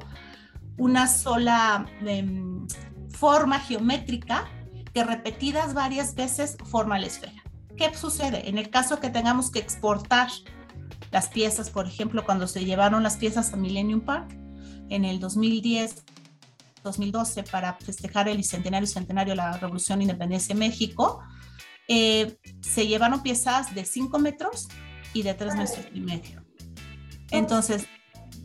[0.77, 2.67] una sola em,
[3.09, 4.49] forma geométrica
[4.93, 7.43] que repetidas varias veces forma la esfera.
[7.75, 8.49] ¿Qué sucede?
[8.49, 10.29] En el caso que tengamos que exportar
[11.11, 14.35] las piezas, por ejemplo, cuando se llevaron las piezas a Millennium Park
[14.89, 16.03] en el 2010,
[16.83, 21.21] 2012, para festejar el bicentenario centenario de la Revolución de Independencia de México,
[21.87, 24.67] eh, se llevaron piezas de 5 metros
[25.13, 26.45] y de 3 metros y medio.
[27.31, 27.85] Entonces,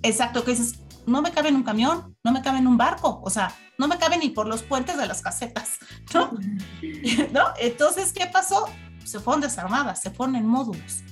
[0.02, 3.20] exacto, que dices, no me cabe en un camión, no me cabe en un barco,
[3.24, 5.78] o sea, no me cabe ni por los puentes de las casetas,
[6.14, 6.33] ¿no?
[7.33, 7.46] ¿No?
[7.59, 8.66] Entonces, ¿qué pasó?
[9.05, 11.02] se fueron desarmadas, se fueron en módulos.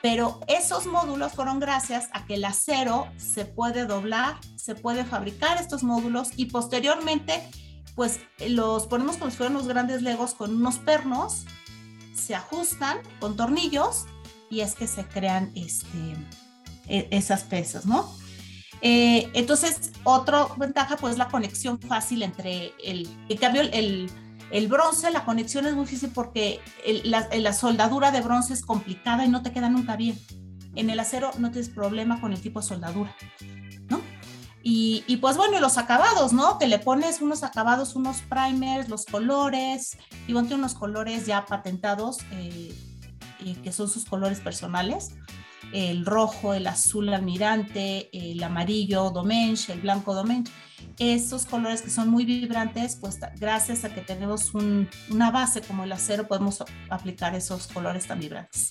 [0.00, 5.60] Pero esos módulos fueron gracias a que el acero se puede doblar, se puede fabricar
[5.60, 7.48] estos módulos y posteriormente
[7.94, 11.44] pues los ponemos como si fueran los grandes legos con unos pernos,
[12.14, 14.06] se ajustan con tornillos
[14.50, 16.16] y es que se crean este,
[16.88, 18.10] e, esas pesas, ¿no?
[18.80, 24.10] Eh, entonces, otra ventaja pues la conexión fácil entre el, en cambio el
[24.52, 26.60] el bronce, la conexión es muy difícil porque
[27.04, 30.18] la, soldadura de bronce es complicada y no te queda nunca bien.
[30.74, 33.16] En el acero no tienes problema con el tipo de soldadura.
[34.64, 36.58] Y, pues bueno, los acabados, ¿no?
[36.58, 39.96] Que le pones unos acabados, unos primers, los colores,
[40.26, 42.74] y tiene unos colores ya patentados, eh,
[43.62, 45.10] que son sus colores personales
[45.72, 50.52] el rojo, el azul almirante, el amarillo domenche, el blanco domenche.
[50.98, 55.92] Esos colores que son muy vibrantes, pues gracias a que tenemos una base como el
[55.92, 58.70] acero, podemos aplicar esos colores tan vibrantes.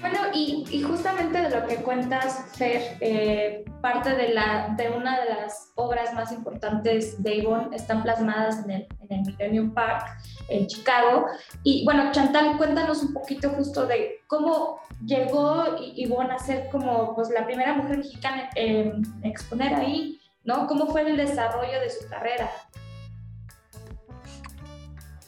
[0.00, 5.30] Bueno, y, justamente de lo que cuentas, Fer, eh, parte de, la, de una de
[5.30, 10.06] las obras más importantes de Avon están plasmadas en el, en el Millennium Park
[10.48, 11.26] en Chicago.
[11.64, 17.30] Y bueno, Chantal, cuéntanos un poquito justo de cómo llegó Ivonne a ser como pues,
[17.30, 20.66] la primera mujer mexicana en exponer ahí, ¿no?
[20.66, 22.50] ¿Cómo fue el desarrollo de su carrera?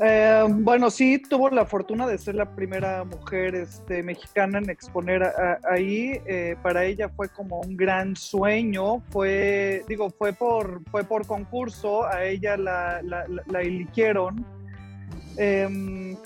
[0.02, 5.30] Eh, bueno, sí, tuvo la fortuna de ser la primera mujer este, mexicana en exponer
[5.70, 6.18] ahí.
[6.24, 9.00] Eh, para ella fue como un gran sueño.
[9.10, 12.06] Fue, digo, fue por, fue por concurso.
[12.06, 14.46] A ella la, la, eligieron.
[15.36, 16.16] Em,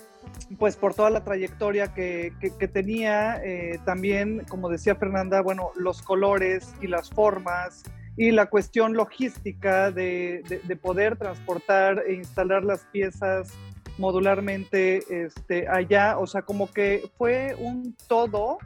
[0.58, 6.00] pues por toda la trayectoria que, que, tenía, eh, también, como decía Fernanda, bueno, los
[6.02, 7.82] colores y las formas
[8.16, 13.52] y la cuestión logística de, de, poder transportar e instalar las piezas
[13.98, 18.58] modularmente este, allá, o sea, como que fue un todo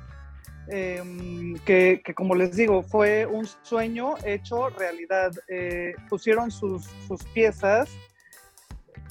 [0.68, 5.32] em, que, que, como les digo, fue un sueño hecho realidad.
[5.48, 7.90] Eh, pusieron sus, sus, piezas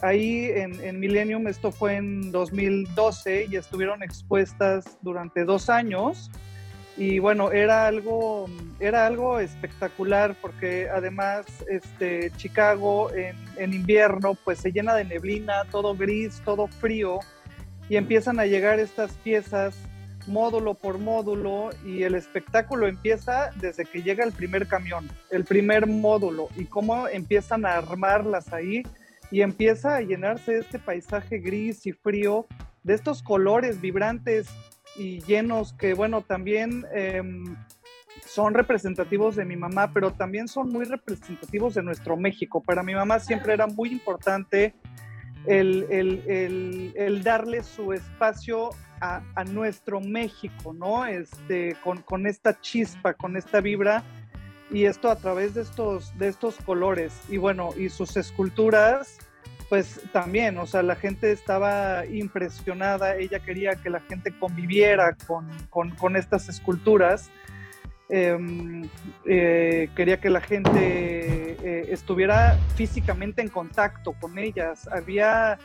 [0.02, 6.30] ahí en, en, Millennium, esto fue en 2012 y estuvieron expuestas durante dos años
[6.98, 14.60] y bueno, era algo, era algo espectacular porque además este, Chicago en, en, invierno pues
[14.60, 17.20] se llena de neblina, todo gris, todo frío
[17.88, 19.76] y empiezan a llegar estas piezas
[20.28, 25.88] módulo por módulo y el espectáculo empieza desde que llega el primer camión, el primer
[25.88, 28.84] módulo y cómo empiezan a armarlas ahí
[29.32, 32.48] y empieza a llenarse este paisaje gris y frío
[32.84, 34.48] de estos colores vibrantes
[34.98, 37.56] y llenos que, bueno, también em,
[38.26, 42.62] son representativos de mi mamá, pero también son muy representativos de nuestro México.
[42.62, 44.74] Para mi mamá siempre era muy importante
[45.46, 51.06] el, el, el, darle su espacio a, a, nuestro México, ¿no?
[51.06, 54.04] Este, con, con, esta chispa, con esta vibra,
[54.70, 57.14] y esto a través de estos, de estos colores.
[57.30, 59.20] Y bueno, y sus esculturas
[59.70, 65.16] pues también, o sea, la gente estaba impresionada, ella quería que la gente conviviera
[65.70, 67.30] con, estas esculturas,
[68.10, 68.88] em,
[69.26, 74.88] eh, quería que la gente eh, estuviera físicamente en contacto con ellas.
[74.88, 75.58] Había,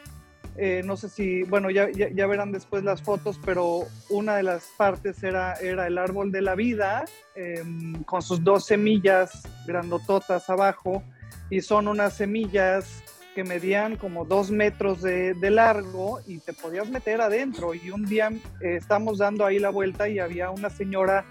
[0.57, 4.65] eh, no sé si, bueno, ya, ya, verán después las fotos, pero una de las
[4.77, 7.05] partes era, era el árbol de la vida,
[7.37, 11.05] em, con sus dos semillas grandototas abajo,
[11.51, 17.21] y son unas semillas que medían como dos metros de, largo y te podías meter
[17.21, 17.75] adentro.
[17.75, 18.31] Y un día
[18.61, 21.25] eh, estamos dando ahí la vuelta y había una señora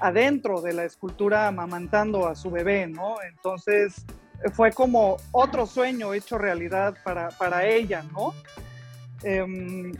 [0.00, 3.16] adentro de la escultura amamantando a su bebé, ¿no?
[3.22, 4.04] Entonces
[4.52, 8.34] fue como otro sueño hecho realidad para, para ella, ¿no?
[9.22, 9.92] Em,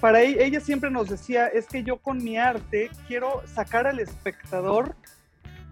[0.00, 3.98] para ella, ella siempre nos decía, es que yo con mi arte quiero sacar al
[3.98, 4.94] espectador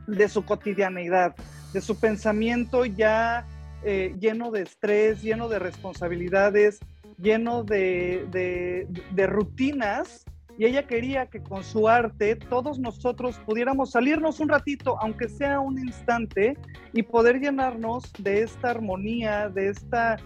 [0.07, 1.35] de su cotidianeidad,
[1.73, 3.45] de su pensamiento ya
[3.83, 6.81] eh, lleno de estrés, lleno de responsabilidades,
[7.19, 8.87] lleno de,
[9.29, 10.25] rutinas
[10.59, 15.61] y ella quería que con su arte todos nosotros pudiéramos salirnos un ratito, aunque sea
[15.61, 16.57] un instante,
[16.95, 20.17] y poder llenarnos de esta armonía, de esta,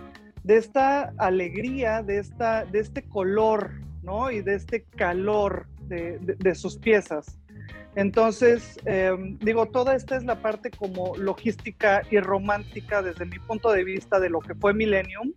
[0.45, 3.73] de esta alegría, de, esta, de este color,
[4.03, 4.31] ¿no?
[4.31, 7.40] Y de este calor de sus piezas.
[7.97, 13.73] Entonces, em, digo, toda esta es la parte como logística y romántica desde mi punto
[13.73, 15.33] de vista de lo que fue Millennium,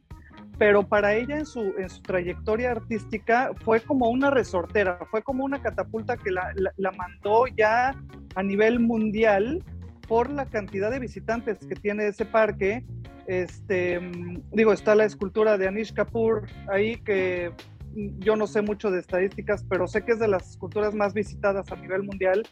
[0.58, 5.44] pero para ella en su, en su trayectoria artística fue como una resortera, fue como
[5.44, 7.96] una catapulta que la, la, mandó ya
[8.36, 9.64] a nivel mundial
[10.08, 12.86] por la cantidad de visitantes que tiene ese parque.
[13.26, 14.00] Este,
[14.52, 17.52] digo, está la escultura de Anish Kapoor ahí que
[18.20, 21.72] yo no sé mucho de estadísticas, pero sé que es de las esculturas más visitadas
[21.72, 22.44] a nivel mundial.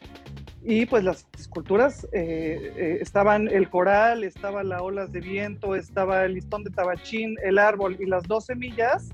[0.64, 6.24] Y pues las esculturas eh, eh, estaban el coral, estaba la olas de viento, estaba
[6.24, 9.10] el listón de tabachín, el árbol y las dos semillas.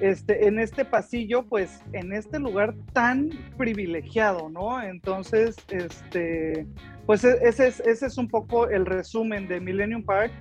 [0.00, 4.82] Este, en este pasillo, pues en este lugar tan privilegiado, ¿no?
[4.82, 6.66] Entonces, este,
[7.06, 10.32] pues e, ese es, ese es un poco el resumen de Millennium Park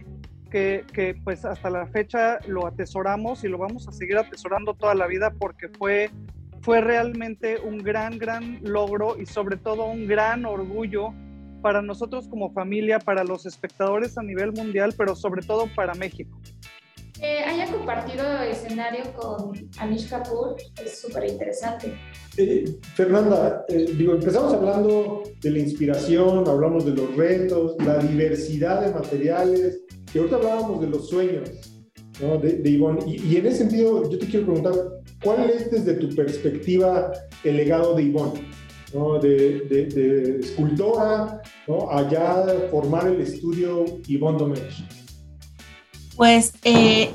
[0.54, 5.08] que, pues hasta la fecha lo atesoramos y lo vamos a seguir atesorando toda la
[5.08, 6.12] vida porque fue,
[6.62, 11.12] fue realmente un gran, gran logro y sobre todo un gran orgullo
[11.64, 16.40] para nosotros como familia, para los espectadores a nivel mundial, pero sobre todo para México.
[17.20, 21.94] Eh, haya compartido escenario con Anish Kapoor es súper interesante.
[22.38, 28.86] Eh, Fernanda, eh, digo, empezamos hablando de la inspiración, hablamos de los retos, la diversidad
[28.86, 29.80] de materiales,
[30.14, 31.50] y ahorita hablábamos de los sueños
[32.22, 32.38] ¿no?
[32.38, 33.04] de, de Ivonne.
[33.06, 34.74] Y, en ese sentido, yo te quiero preguntar,
[35.24, 37.12] ¿cuál es desde tu perspectiva
[37.44, 38.48] el legado de Ivonne?
[38.94, 39.20] ¿no?
[39.20, 41.90] De, escultora, ¿no?
[41.90, 44.84] allá formar el estudio Ivonne Domenech.
[46.16, 47.12] Pues eh,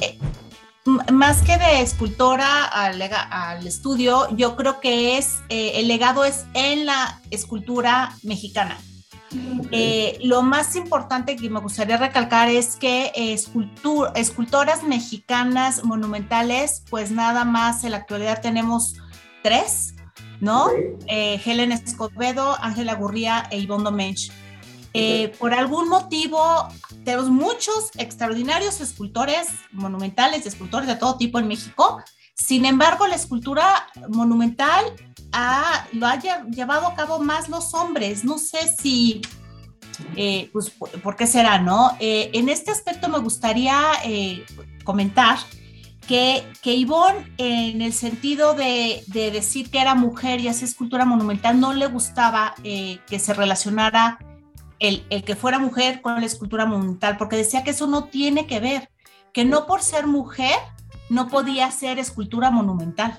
[1.13, 6.47] más que de escultora al, al, estudio, yo creo que es eh, el legado es
[6.55, 8.77] en la escultura mexicana.
[9.71, 13.13] Eh, lo más importante que me gustaría recalcar es que
[14.15, 18.95] escultoras mexicanas monumentales, pues nada más en la actualidad tenemos
[19.43, 19.95] tres,
[20.41, 20.69] ¿no?
[21.07, 24.31] Eh, Helen Escobedo, Ángela Gurría e Ivonne Domenech.
[24.95, 26.69] Eh, por algún motivo,
[27.05, 32.03] tenemos muchos extraordinarios escultores monumentales y escultores de todo tipo en México.
[32.35, 34.85] Sin embargo, la escultura monumental
[35.93, 38.25] lo haya llevado a cabo más los hombres.
[38.25, 39.23] No sé si
[40.17, 41.97] eh, pues, ¿por qué será, no?
[42.01, 44.45] Eh, en este aspecto me gustaría eh,
[44.85, 45.39] comentar
[46.07, 51.05] que, que Ivonne, en el sentido de, de, decir que era mujer y hacía escultura
[51.05, 54.19] monumental, no le gustaba que se relacionara
[54.79, 58.47] el, el, que fuera mujer con la escultura monumental, porque decía que eso no tiene
[58.47, 58.91] que ver,
[59.35, 60.57] que no por ser mujer
[61.11, 63.19] no podía hacer escultura monumental,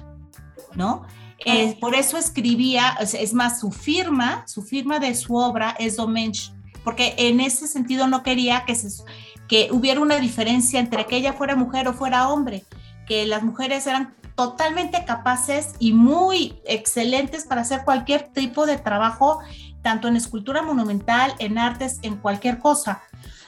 [0.76, 1.06] ¿no?
[1.46, 6.54] Eh, por eso escribía, es más, su firma, su firma de su obra es Domench,
[6.84, 9.04] porque en ese sentido no quería que, se,
[9.48, 12.66] que hubiera una diferencia entre que ella fuera mujer o fuera hombre,
[13.08, 19.40] que las mujeres eran totalmente capaces y muy excelentes para hacer cualquier tipo de trabajo,
[19.82, 23.02] tanto en escultura monumental, en artes, en cualquier cosa.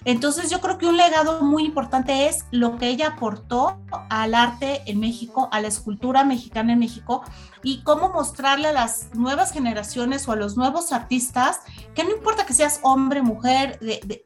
[0.04, 3.78] Entonces yo creo que un legado muy importante es lo que ella aportó
[4.10, 7.24] al arte en México, a la escultura mexicana en México
[7.62, 11.60] y cómo mostrarle a las nuevas generaciones o a los nuevos artistas
[11.94, 14.26] que no importa que seas hombre, mujer, de,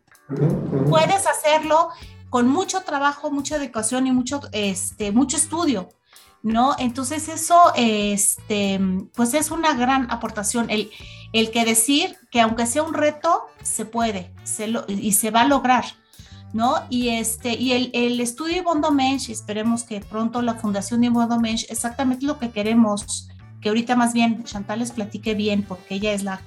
[0.90, 1.90] puedes hacerlo
[2.30, 5.90] con mucho trabajo, mucha educación y mucho, este, mucho estudio.
[6.46, 6.76] ¿no?
[6.78, 8.80] Entonces eso, este,
[9.16, 10.92] pues es una gran aportación, el,
[11.40, 15.42] el que decir que aunque sea un reto, se puede se lo, y se va
[15.42, 15.84] a lograr,
[16.54, 16.76] ¿no?
[16.90, 21.38] Y, este, y el, el estudio Bondo Mensch, esperemos que pronto la fundación de Bondo
[21.40, 23.28] Mensch, exactamente lo que queremos,
[23.60, 26.40] que ahorita más bien Chantal les platique bien, porque ella es la,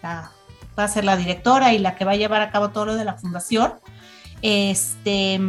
[0.00, 0.30] la,
[0.78, 2.94] va a ser la directora y la que va a llevar a cabo todo lo
[2.94, 3.74] de la fundación,
[4.42, 5.40] este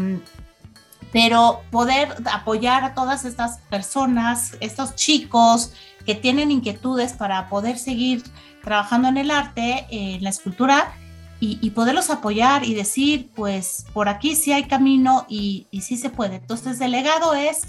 [1.11, 5.71] pero poder apoyar a todas estas personas, estos chicos
[6.05, 8.23] que tienen inquietudes para poder seguir
[8.67, 10.91] trabajando en el arte, en la escultura,
[11.39, 16.09] y, poderlos apoyar y decir, pues por aquí sí hay camino y, y sí se
[16.09, 16.35] puede.
[16.35, 17.61] Entonces, el legado es,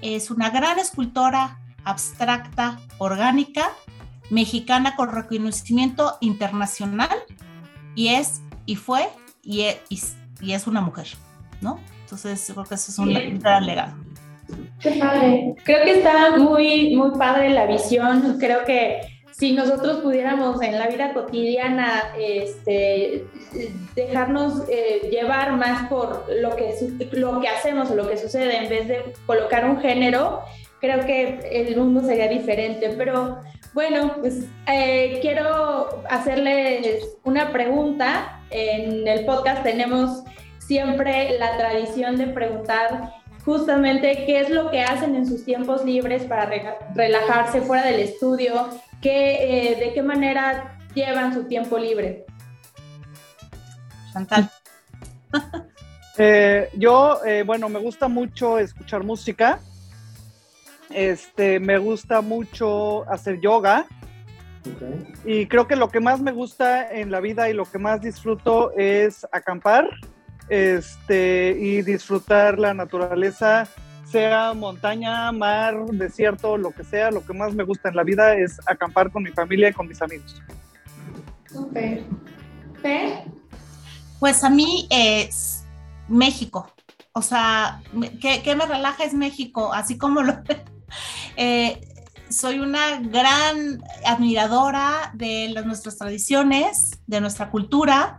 [0.00, 3.68] es una gran escultora abstracta, orgánica,
[4.30, 7.18] mexicana con reconocimiento internacional,
[7.94, 9.08] y es, y fue,
[9.42, 11.08] y es, y es una mujer,
[11.60, 11.80] ¿no?
[12.00, 13.94] Entonces, creo que eso es un gran legado.
[14.80, 15.54] Qué padre.
[15.64, 18.38] Creo que está muy, muy padre la visión.
[18.38, 23.26] Creo que si nosotros pudiéramos en la vida cotidiana este,
[23.94, 26.74] dejarnos eh, llevar más por lo que,
[27.12, 30.40] lo que hacemos o lo que sucede en vez de colocar un género,
[30.80, 32.94] creo que el mundo sería diferente.
[32.96, 33.40] Pero
[33.74, 38.40] bueno, pues eh, quiero hacerles una pregunta.
[38.48, 40.22] En el podcast tenemos
[40.60, 43.12] siempre la tradición de preguntar
[43.46, 46.50] justamente qué es lo que hacen en sus tiempos libres para
[46.94, 48.68] relajarse fuera del estudio,
[49.00, 52.26] qué, eh, de qué manera llevan su tiempo libre.
[54.12, 54.50] Chantal.
[56.18, 59.60] Eh, yo, eh, bueno, me gusta mucho escuchar música.
[60.88, 63.84] Este, me gusta mucho hacer yoga.
[65.26, 68.00] Y creo que lo que más me gusta en la vida y lo que más
[68.00, 69.90] disfruto es acampar
[70.48, 73.68] este, y disfrutar la naturaleza,
[74.10, 78.34] sea montaña, mar, desierto, lo que sea, lo que más me gusta en la vida
[78.36, 80.42] es acampar con mi familia y con mis amigos.
[81.50, 82.04] Súper.
[84.20, 85.64] Pues a mí es
[86.08, 86.70] México.
[87.12, 87.82] O sea,
[88.20, 89.72] ¿qué, me relaja es México?
[89.72, 90.34] Así como lo...
[91.38, 91.80] Eh,
[92.30, 98.18] soy una gran admiradora de nuestras tradiciones, de nuestra cultura.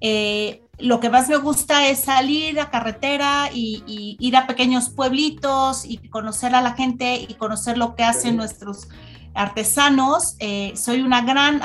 [0.00, 5.84] Eh, lo que más me gusta es salir a carretera y, ir a pequeños pueblitos
[5.84, 8.88] y conocer a la gente y conocer lo que hacen nuestros
[9.34, 10.36] artesanos.
[10.38, 11.60] Eh, soy una gran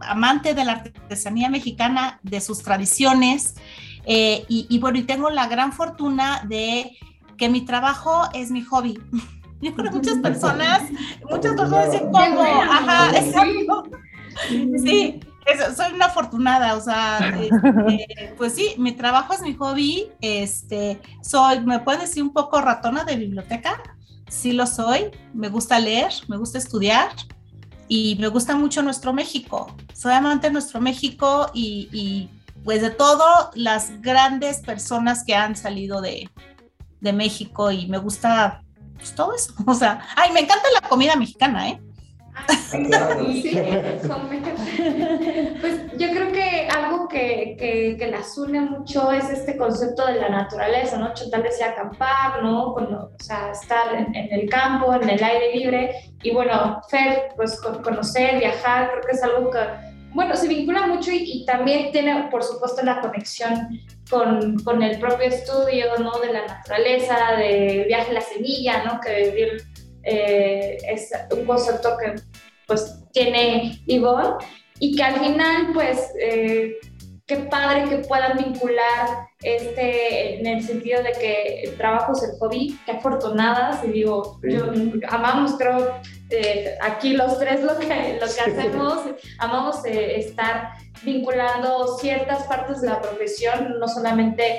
[0.00, 3.54] amante de la artesanía mexicana, de sus tradiciones
[4.04, 6.96] eh, y, bueno, y tengo la gran fortuna de
[7.36, 8.98] que mi trabajo es mi hobby.
[9.60, 10.82] Yo creo que muchas personas,
[11.30, 12.42] muchas personas dicen, ¿cómo?
[12.42, 13.84] Ajá, exacto.
[14.82, 15.20] Sí,
[15.76, 21.60] soy una afortunada, o sea, este, pues sí, mi trabajo es mi hobby, este, soy,
[21.60, 23.82] me puedes decir un poco ratona de biblioteca,
[24.28, 27.10] sí lo soy, me gusta leer, me gusta estudiar
[27.88, 32.28] y me gusta mucho nuestro México, soy amante de nuestro México y,
[32.64, 36.28] pues de todas las grandes personas que han salido de,
[37.00, 38.62] de México y me gusta
[38.96, 41.80] pues, todo eso, o sea, ay, me encanta la comida mexicana, ¿eh?
[45.60, 50.20] Pues yo creo que algo que, que, que, las une mucho es este concepto de
[50.20, 51.12] la naturaleza, ¿no?
[51.12, 52.72] Chantal decía acampar, ¿no?
[52.72, 56.14] o sea, estar en, el campo, en el aire libre.
[56.22, 59.58] Y bueno, Fer, pues conocer, viajar, creo que es algo que,
[60.12, 63.68] bueno, se vincula mucho y, también tiene, por supuesto, la conexión
[64.08, 66.18] con, con, el propio estudio, ¿no?
[66.20, 69.00] De la naturaleza, de viaje a la semilla, ¿no?
[69.00, 69.62] Que vivir
[70.02, 72.14] eh, es un concepto que
[72.66, 74.36] pues tiene Ivonne
[74.78, 76.76] y que al final pues eh,
[77.30, 82.30] qué padre que puedan vincular este en el sentido de que el trabajo es el
[82.40, 84.72] hobby, qué afortunadas, y digo, yo
[85.08, 85.94] amamos, creo,
[86.30, 88.98] eh, aquí los tres lo que, lo que hacemos,
[89.38, 90.72] amamos eh, estar
[91.04, 94.58] vinculando ciertas partes de la profesión, no solamente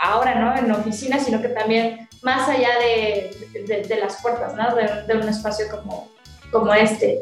[0.00, 0.56] ahora, ¿no?
[0.56, 4.74] En oficina, sino que también más allá de, de, las puertas, ¿no?
[4.74, 6.08] De, un espacio como,
[6.50, 7.20] como este.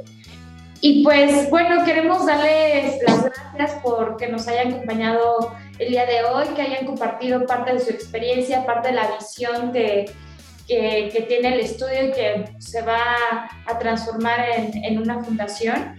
[0.80, 6.24] Y pues bueno, queremos darles las gracias por que nos hayan acompañado el día de
[6.24, 10.10] hoy, que hayan compartido parte de su experiencia, parte de la visión que,
[10.68, 15.96] que, que tiene el estudio y que se va a transformar en, en una fundación.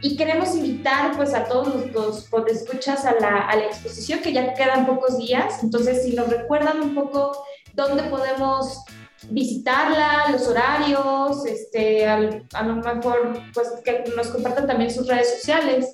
[0.00, 4.32] Y queremos invitar pues a todos los, los escuchas a la, a la exposición, que
[4.32, 5.62] ya quedan pocos días.
[5.62, 7.44] Entonces, si nos recuerdan un poco
[7.74, 8.84] dónde podemos
[9.30, 15.90] visitarla, los horarios, este, a lo mejor pues que nos compartan también sus redes sociales.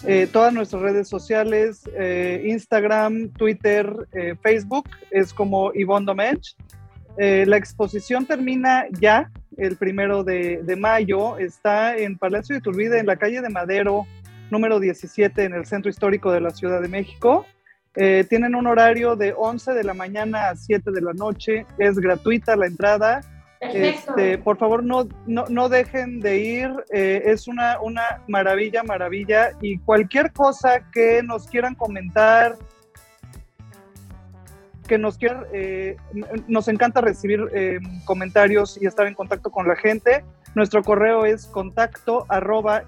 [0.07, 3.91] eh, todas nuestras redes sociales, eh, Instagram, Twitter,
[4.41, 6.55] Facebook, es como Ivonne Domench.
[7.17, 11.37] Eh, la exposición termina ya el primero de, mayo.
[11.37, 14.05] Está en Palacio de Turbide, en la calle de Madero,
[14.51, 17.45] número 17, en el centro histórico de la Ciudad de México.
[17.95, 21.65] Eh, tienen un horario de 11 de la mañana a 7 de la noche.
[21.77, 23.21] Es gratuita la entrada.
[23.73, 26.69] Este, por favor, no, no, dejen de ir.
[26.91, 29.51] Eh, es una, una maravilla, maravilla.
[29.61, 32.57] Y cualquier cosa que nos quieran comentar,
[34.87, 35.97] que nos eh,
[36.47, 40.23] nos encanta recibir eh, comentarios y estar en contacto con la gente.
[40.53, 42.83] Nuestro correo es contacto arroba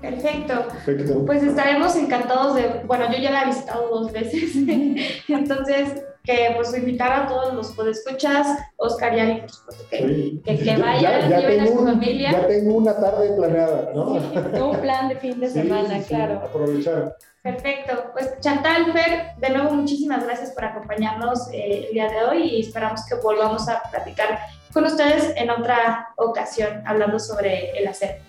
[0.00, 0.68] Perfecto.
[0.68, 1.26] Perfecto.
[1.26, 4.54] Pues estaremos encantados de, bueno, yo ya la he visitado dos veces,
[5.28, 9.42] entonces que pues invitar a todos los podescuchas, Oscar y Ari,
[9.88, 12.32] que, que, vayan, ya, lleven a su familia.
[12.32, 14.12] Ya tengo una tarde planeada, ¿no?
[14.12, 16.42] un plan de fin de semana, claro.
[16.44, 17.16] aprovechar.
[17.42, 18.10] Perfecto.
[18.12, 22.60] Pues Chantal, Fer, de nuevo muchísimas gracias por acompañarnos eh, el día de hoy y
[22.60, 24.38] esperamos que volvamos a platicar
[24.74, 28.20] con ustedes en otra ocasión hablando sobre el hacer.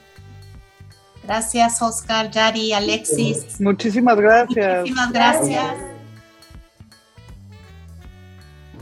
[1.26, 3.60] Gracias, Oscar, Yari, Alexis.
[3.60, 4.80] Muchísimas gracias.
[4.80, 5.89] Muchísimas gracias.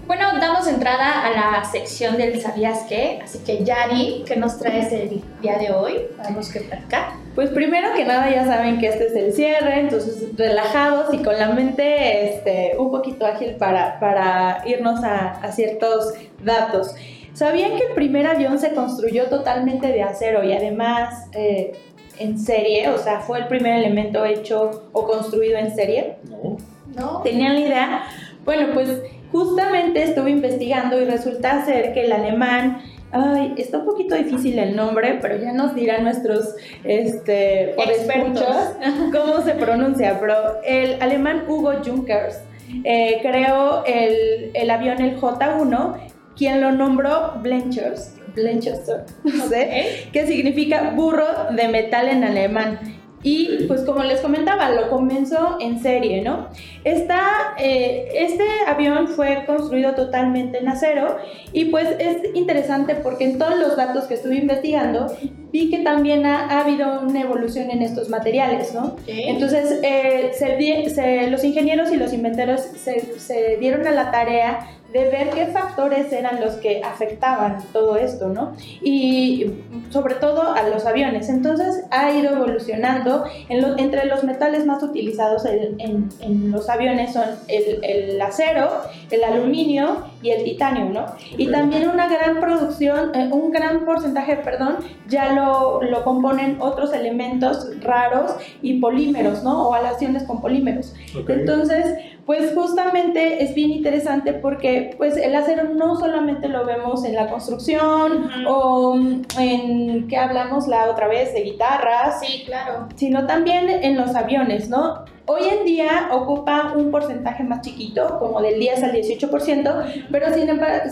[0.07, 3.19] Bueno, damos entrada a la sección del ¿Sabías qué?
[3.21, 6.07] Así que Yari, ¿qué nos traes el día de hoy?
[6.17, 7.09] Vamos que platicar.
[7.35, 11.37] Pues primero que nada ya saben que este es el cierre, entonces relajados y con
[11.37, 16.95] la mente este, un poquito ágil para, para irnos a, a ciertos datos.
[17.33, 21.73] ¿Sabían que el primer avión se construyó totalmente de acero y además eh,
[22.17, 22.89] en serie?
[22.91, 26.15] O sea, fue el primer elemento hecho o construido en serie.
[26.29, 26.55] No.
[26.95, 27.21] ¿No?
[27.23, 28.03] ¿Tenían la idea?
[28.45, 29.01] Bueno, pues
[29.31, 34.75] justamente estuve investigando y resulta ser que el alemán, ay, está un poquito difícil el
[34.75, 38.75] nombre, pero ya nos dirán nuestros este, expertos
[39.11, 42.39] cómo se pronuncia, pero el alemán Hugo Junkers
[42.83, 45.97] eh, creó el, el, avión el J1,
[46.35, 51.25] quien lo nombró Blenchers, Blenchester, no sé, que significa burro
[51.55, 52.96] de metal en alemán.
[53.29, 56.47] Y pues como les comentaba, lo comenzó en serie, ¿no?
[56.85, 61.17] Esta, eh, este avión fue construido totalmente en acero
[61.51, 65.07] y pues es interesante porque en todos los datos que estuve investigando
[65.51, 68.95] vi que también ha, habido una evolución en estos materiales, ¿no?
[69.07, 75.29] Entonces eh, los ingenieros y los inventeros se, se dieron a la tarea de ver
[75.31, 78.53] qué factores eran los que afectaban todo esto, ¿no?
[78.81, 79.45] Y
[79.89, 81.29] sobre todo a los aviones.
[81.29, 83.25] Entonces ha ido evolucionando.
[83.49, 88.69] entre los metales más utilizados en, los aviones son el, acero,
[89.11, 91.05] el aluminio y el titanio, ¿no?
[91.37, 94.77] Y también una gran producción, eh, un gran porcentaje, perdón,
[95.07, 95.46] ya lo,
[95.81, 99.69] lo, componen otros elementos raros y polímeros, ¿no?
[99.69, 100.93] O aleaciones con polímeros.
[101.27, 107.15] Entonces, pues justamente es bien interesante porque pues el acero no solamente lo vemos en
[107.15, 108.99] la construcción o
[109.39, 114.67] en que hablamos la otra vez de guitarras, sí, claro, sino también en los aviones,
[114.69, 115.05] ¿no?
[115.29, 120.49] Hoy en día ocupa un porcentaje más chiquito, como del 10 al 18%, pero sin
[120.49, 120.89] embargo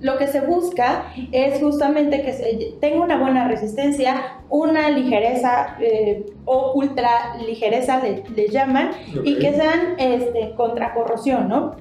[0.00, 6.26] lo que se busca es justamente que se tenga una buena resistencia, una ligereza eh,
[6.44, 8.90] o ultra ligereza le, llaman,
[9.24, 11.76] y que sean este, contra corrosión, ¿no?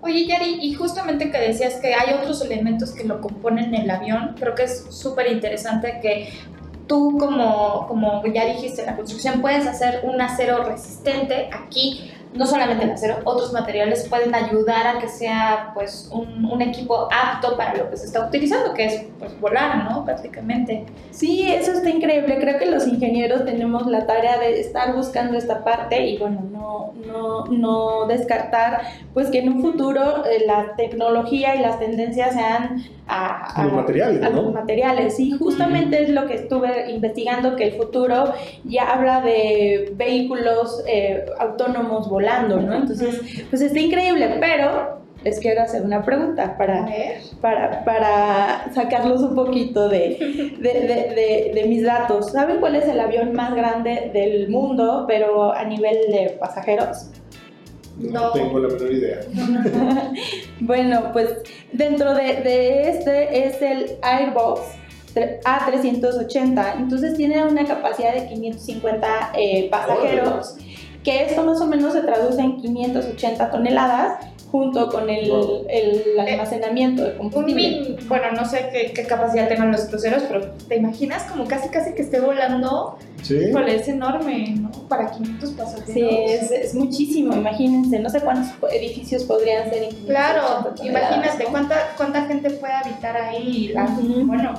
[0.00, 4.34] Oye, Yari, y justamente que decías que hay otros elementos que lo componen el avión,
[4.38, 6.30] creo que es súper interesante que
[6.88, 11.50] tú como, como ya dijiste, la construcción puedes hacer un acero resistente.
[11.52, 16.62] Aquí no solamente el acero, otros materiales pueden ayudar a que sea pues un, un,
[16.62, 20.04] equipo apto para lo que se está utilizando, que es pues volar, ¿no?
[20.04, 20.84] Prácticamente.
[21.10, 22.38] Sí, eso está increíble.
[22.38, 26.92] Creo que los ingenieros tenemos la tarea de estar buscando esta parte y bueno, no,
[27.06, 28.82] no, no descartar
[29.14, 33.72] pues que en un futuro eh, la tecnología y las tendencias sean a, a los
[33.72, 34.42] materiales, a ¿no?
[34.42, 35.18] los materiales.
[35.18, 38.32] Y justamente es lo que estuve investigando, que el futuro
[38.64, 42.74] ya habla de vehículos eh, autónomos volando, ¿no?
[42.74, 46.88] Entonces, pues está increíble, pero les quiero hacer una pregunta para,
[47.40, 52.32] para, para sacarlos un poquito de, de, de, de, mis datos.
[52.32, 57.10] ¿Saben cuál es el avión más grande del mundo, pero a nivel de pasajeros?
[57.98, 58.32] No, no.
[58.32, 59.20] tengo la menor idea.
[60.60, 61.36] bueno, pues
[61.72, 64.60] dentro de, este es el Airbus
[65.14, 70.56] A380, entonces tiene una capacidad de 550 eh, pasajeros,
[71.04, 75.66] que esto más o menos se traduce en 580 toneladas junto con el, wow.
[75.68, 77.96] el almacenamiento de combustible.
[78.00, 81.68] Un, bueno, no sé qué, qué, capacidad tengan los cruceros, pero ¿te imaginas como casi
[81.68, 82.98] casi que esté volando?
[83.22, 83.36] Sí.
[83.36, 84.70] Híjole, es enorme, ¿no?
[84.88, 85.92] Para 500 pasajeros.
[85.92, 89.88] Sí, es, es, muchísimo, imagínense, no sé cuántos edificios podrían ser.
[90.06, 91.50] Claro, imagínate ¿no?
[91.50, 93.72] cuánta, cuánta gente puede habitar ahí.
[93.74, 94.26] Uh -huh.
[94.26, 94.54] Bueno,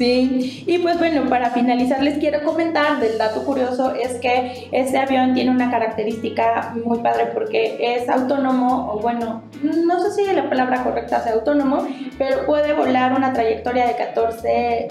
[0.00, 4.96] Sí, y pues bueno, para finalizar les quiero comentar del dato curioso es que este
[4.96, 10.48] avión tiene una característica muy padre porque es autónomo, o bueno, no sé si la
[10.48, 11.86] palabra correcta sea autónomo,
[12.16, 13.96] pero puede volar una trayectoria de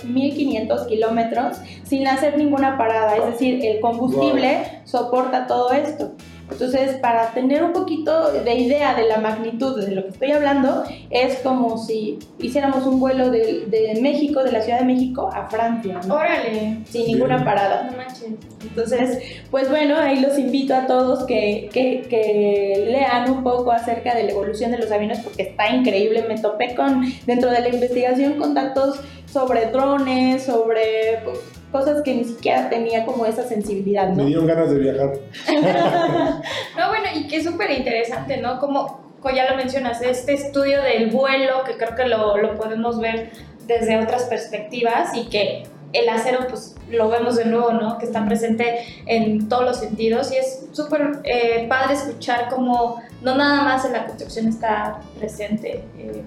[0.03, 6.11] 14.500 kilómetros sin hacer ninguna parada, es decir, el combustible soporta todo esto.
[6.51, 10.83] Entonces, para tener un poquito de idea de la magnitud de lo que estoy hablando,
[11.09, 15.47] es como si hiciéramos un vuelo de, de México, de la Ciudad de México a
[15.49, 15.99] Francia.
[16.07, 16.15] ¿no?
[16.15, 16.79] Órale.
[16.89, 17.89] Sin ninguna parada.
[17.89, 18.29] No manches.
[18.61, 19.19] Entonces,
[19.51, 24.23] pues bueno, ahí los invito a todos que, que, que, lean un poco acerca de
[24.23, 26.25] la evolución de los aviones porque está increíble.
[26.27, 28.99] Me topé con, dentro de la investigación, con datos
[29.31, 31.39] sobre drones, sobre pues,
[31.71, 34.15] cosas que ni siquiera tenía como esa sensibilidad, ¿no?
[34.15, 35.13] Me dieron ganas de viajar.
[36.77, 38.59] no, bueno, y que es súper interesante, ¿no?
[38.59, 42.99] Como, como, ya lo mencionas, este estudio del vuelo, que creo que lo, lo podemos
[42.99, 43.31] ver
[43.67, 45.63] desde otras perspectivas y que
[45.93, 47.97] el acero, pues lo vemos de nuevo, ¿no?
[47.97, 53.35] Que está presente en todos los sentidos y es súper eh, padre escuchar cómo no
[53.35, 55.83] nada más en la construcción está presente.
[55.97, 56.23] Eh,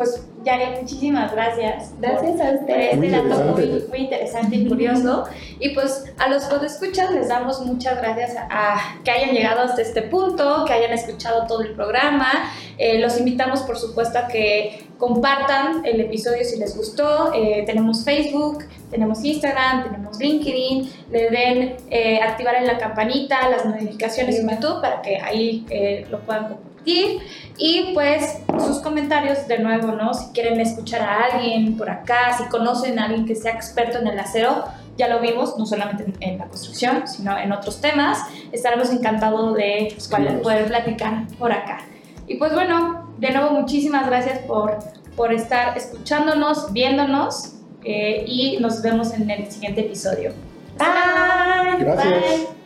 [0.00, 1.92] pues Yari, muchísimas gracias.
[2.00, 2.96] Gracias por, a ustedes.
[2.96, 5.24] Por este dato muy, muy, interesante y curioso.
[5.58, 9.60] Y pues a los que escuchan les damos muchas gracias a, a, que hayan llegado
[9.60, 12.32] hasta este punto, que hayan escuchado todo el programa.
[12.78, 17.34] Eh, los invitamos, por supuesto, a que compartan el episodio si les gustó.
[17.34, 20.90] Eh, tenemos Facebook, tenemos Instagram, tenemos LinkedIn.
[21.10, 26.06] Le den eh, activar en la campanita las notificaciones en YouTube para que ahí eh,
[26.10, 26.69] lo puedan compartir.
[26.84, 30.14] Y pues sus comentarios de nuevo, ¿no?
[30.14, 34.06] Si quieren escuchar a alguien por acá, si conocen a alguien que sea experto en
[34.06, 34.64] el acero,
[34.96, 38.18] ya lo vimos, no solamente en, en la construcción, sino en otros temas.
[38.52, 40.08] Estaremos encantados de pues,
[40.42, 41.78] poder platicar por acá.
[42.26, 44.78] Y pues bueno, de nuevo muchísimas gracias por,
[45.16, 47.54] por estar escuchándonos, viéndonos
[47.84, 50.32] eh, y nos vemos en el siguiente episodio.
[50.78, 51.84] Bye.
[51.84, 52.20] Gracias.
[52.20, 52.59] Bye.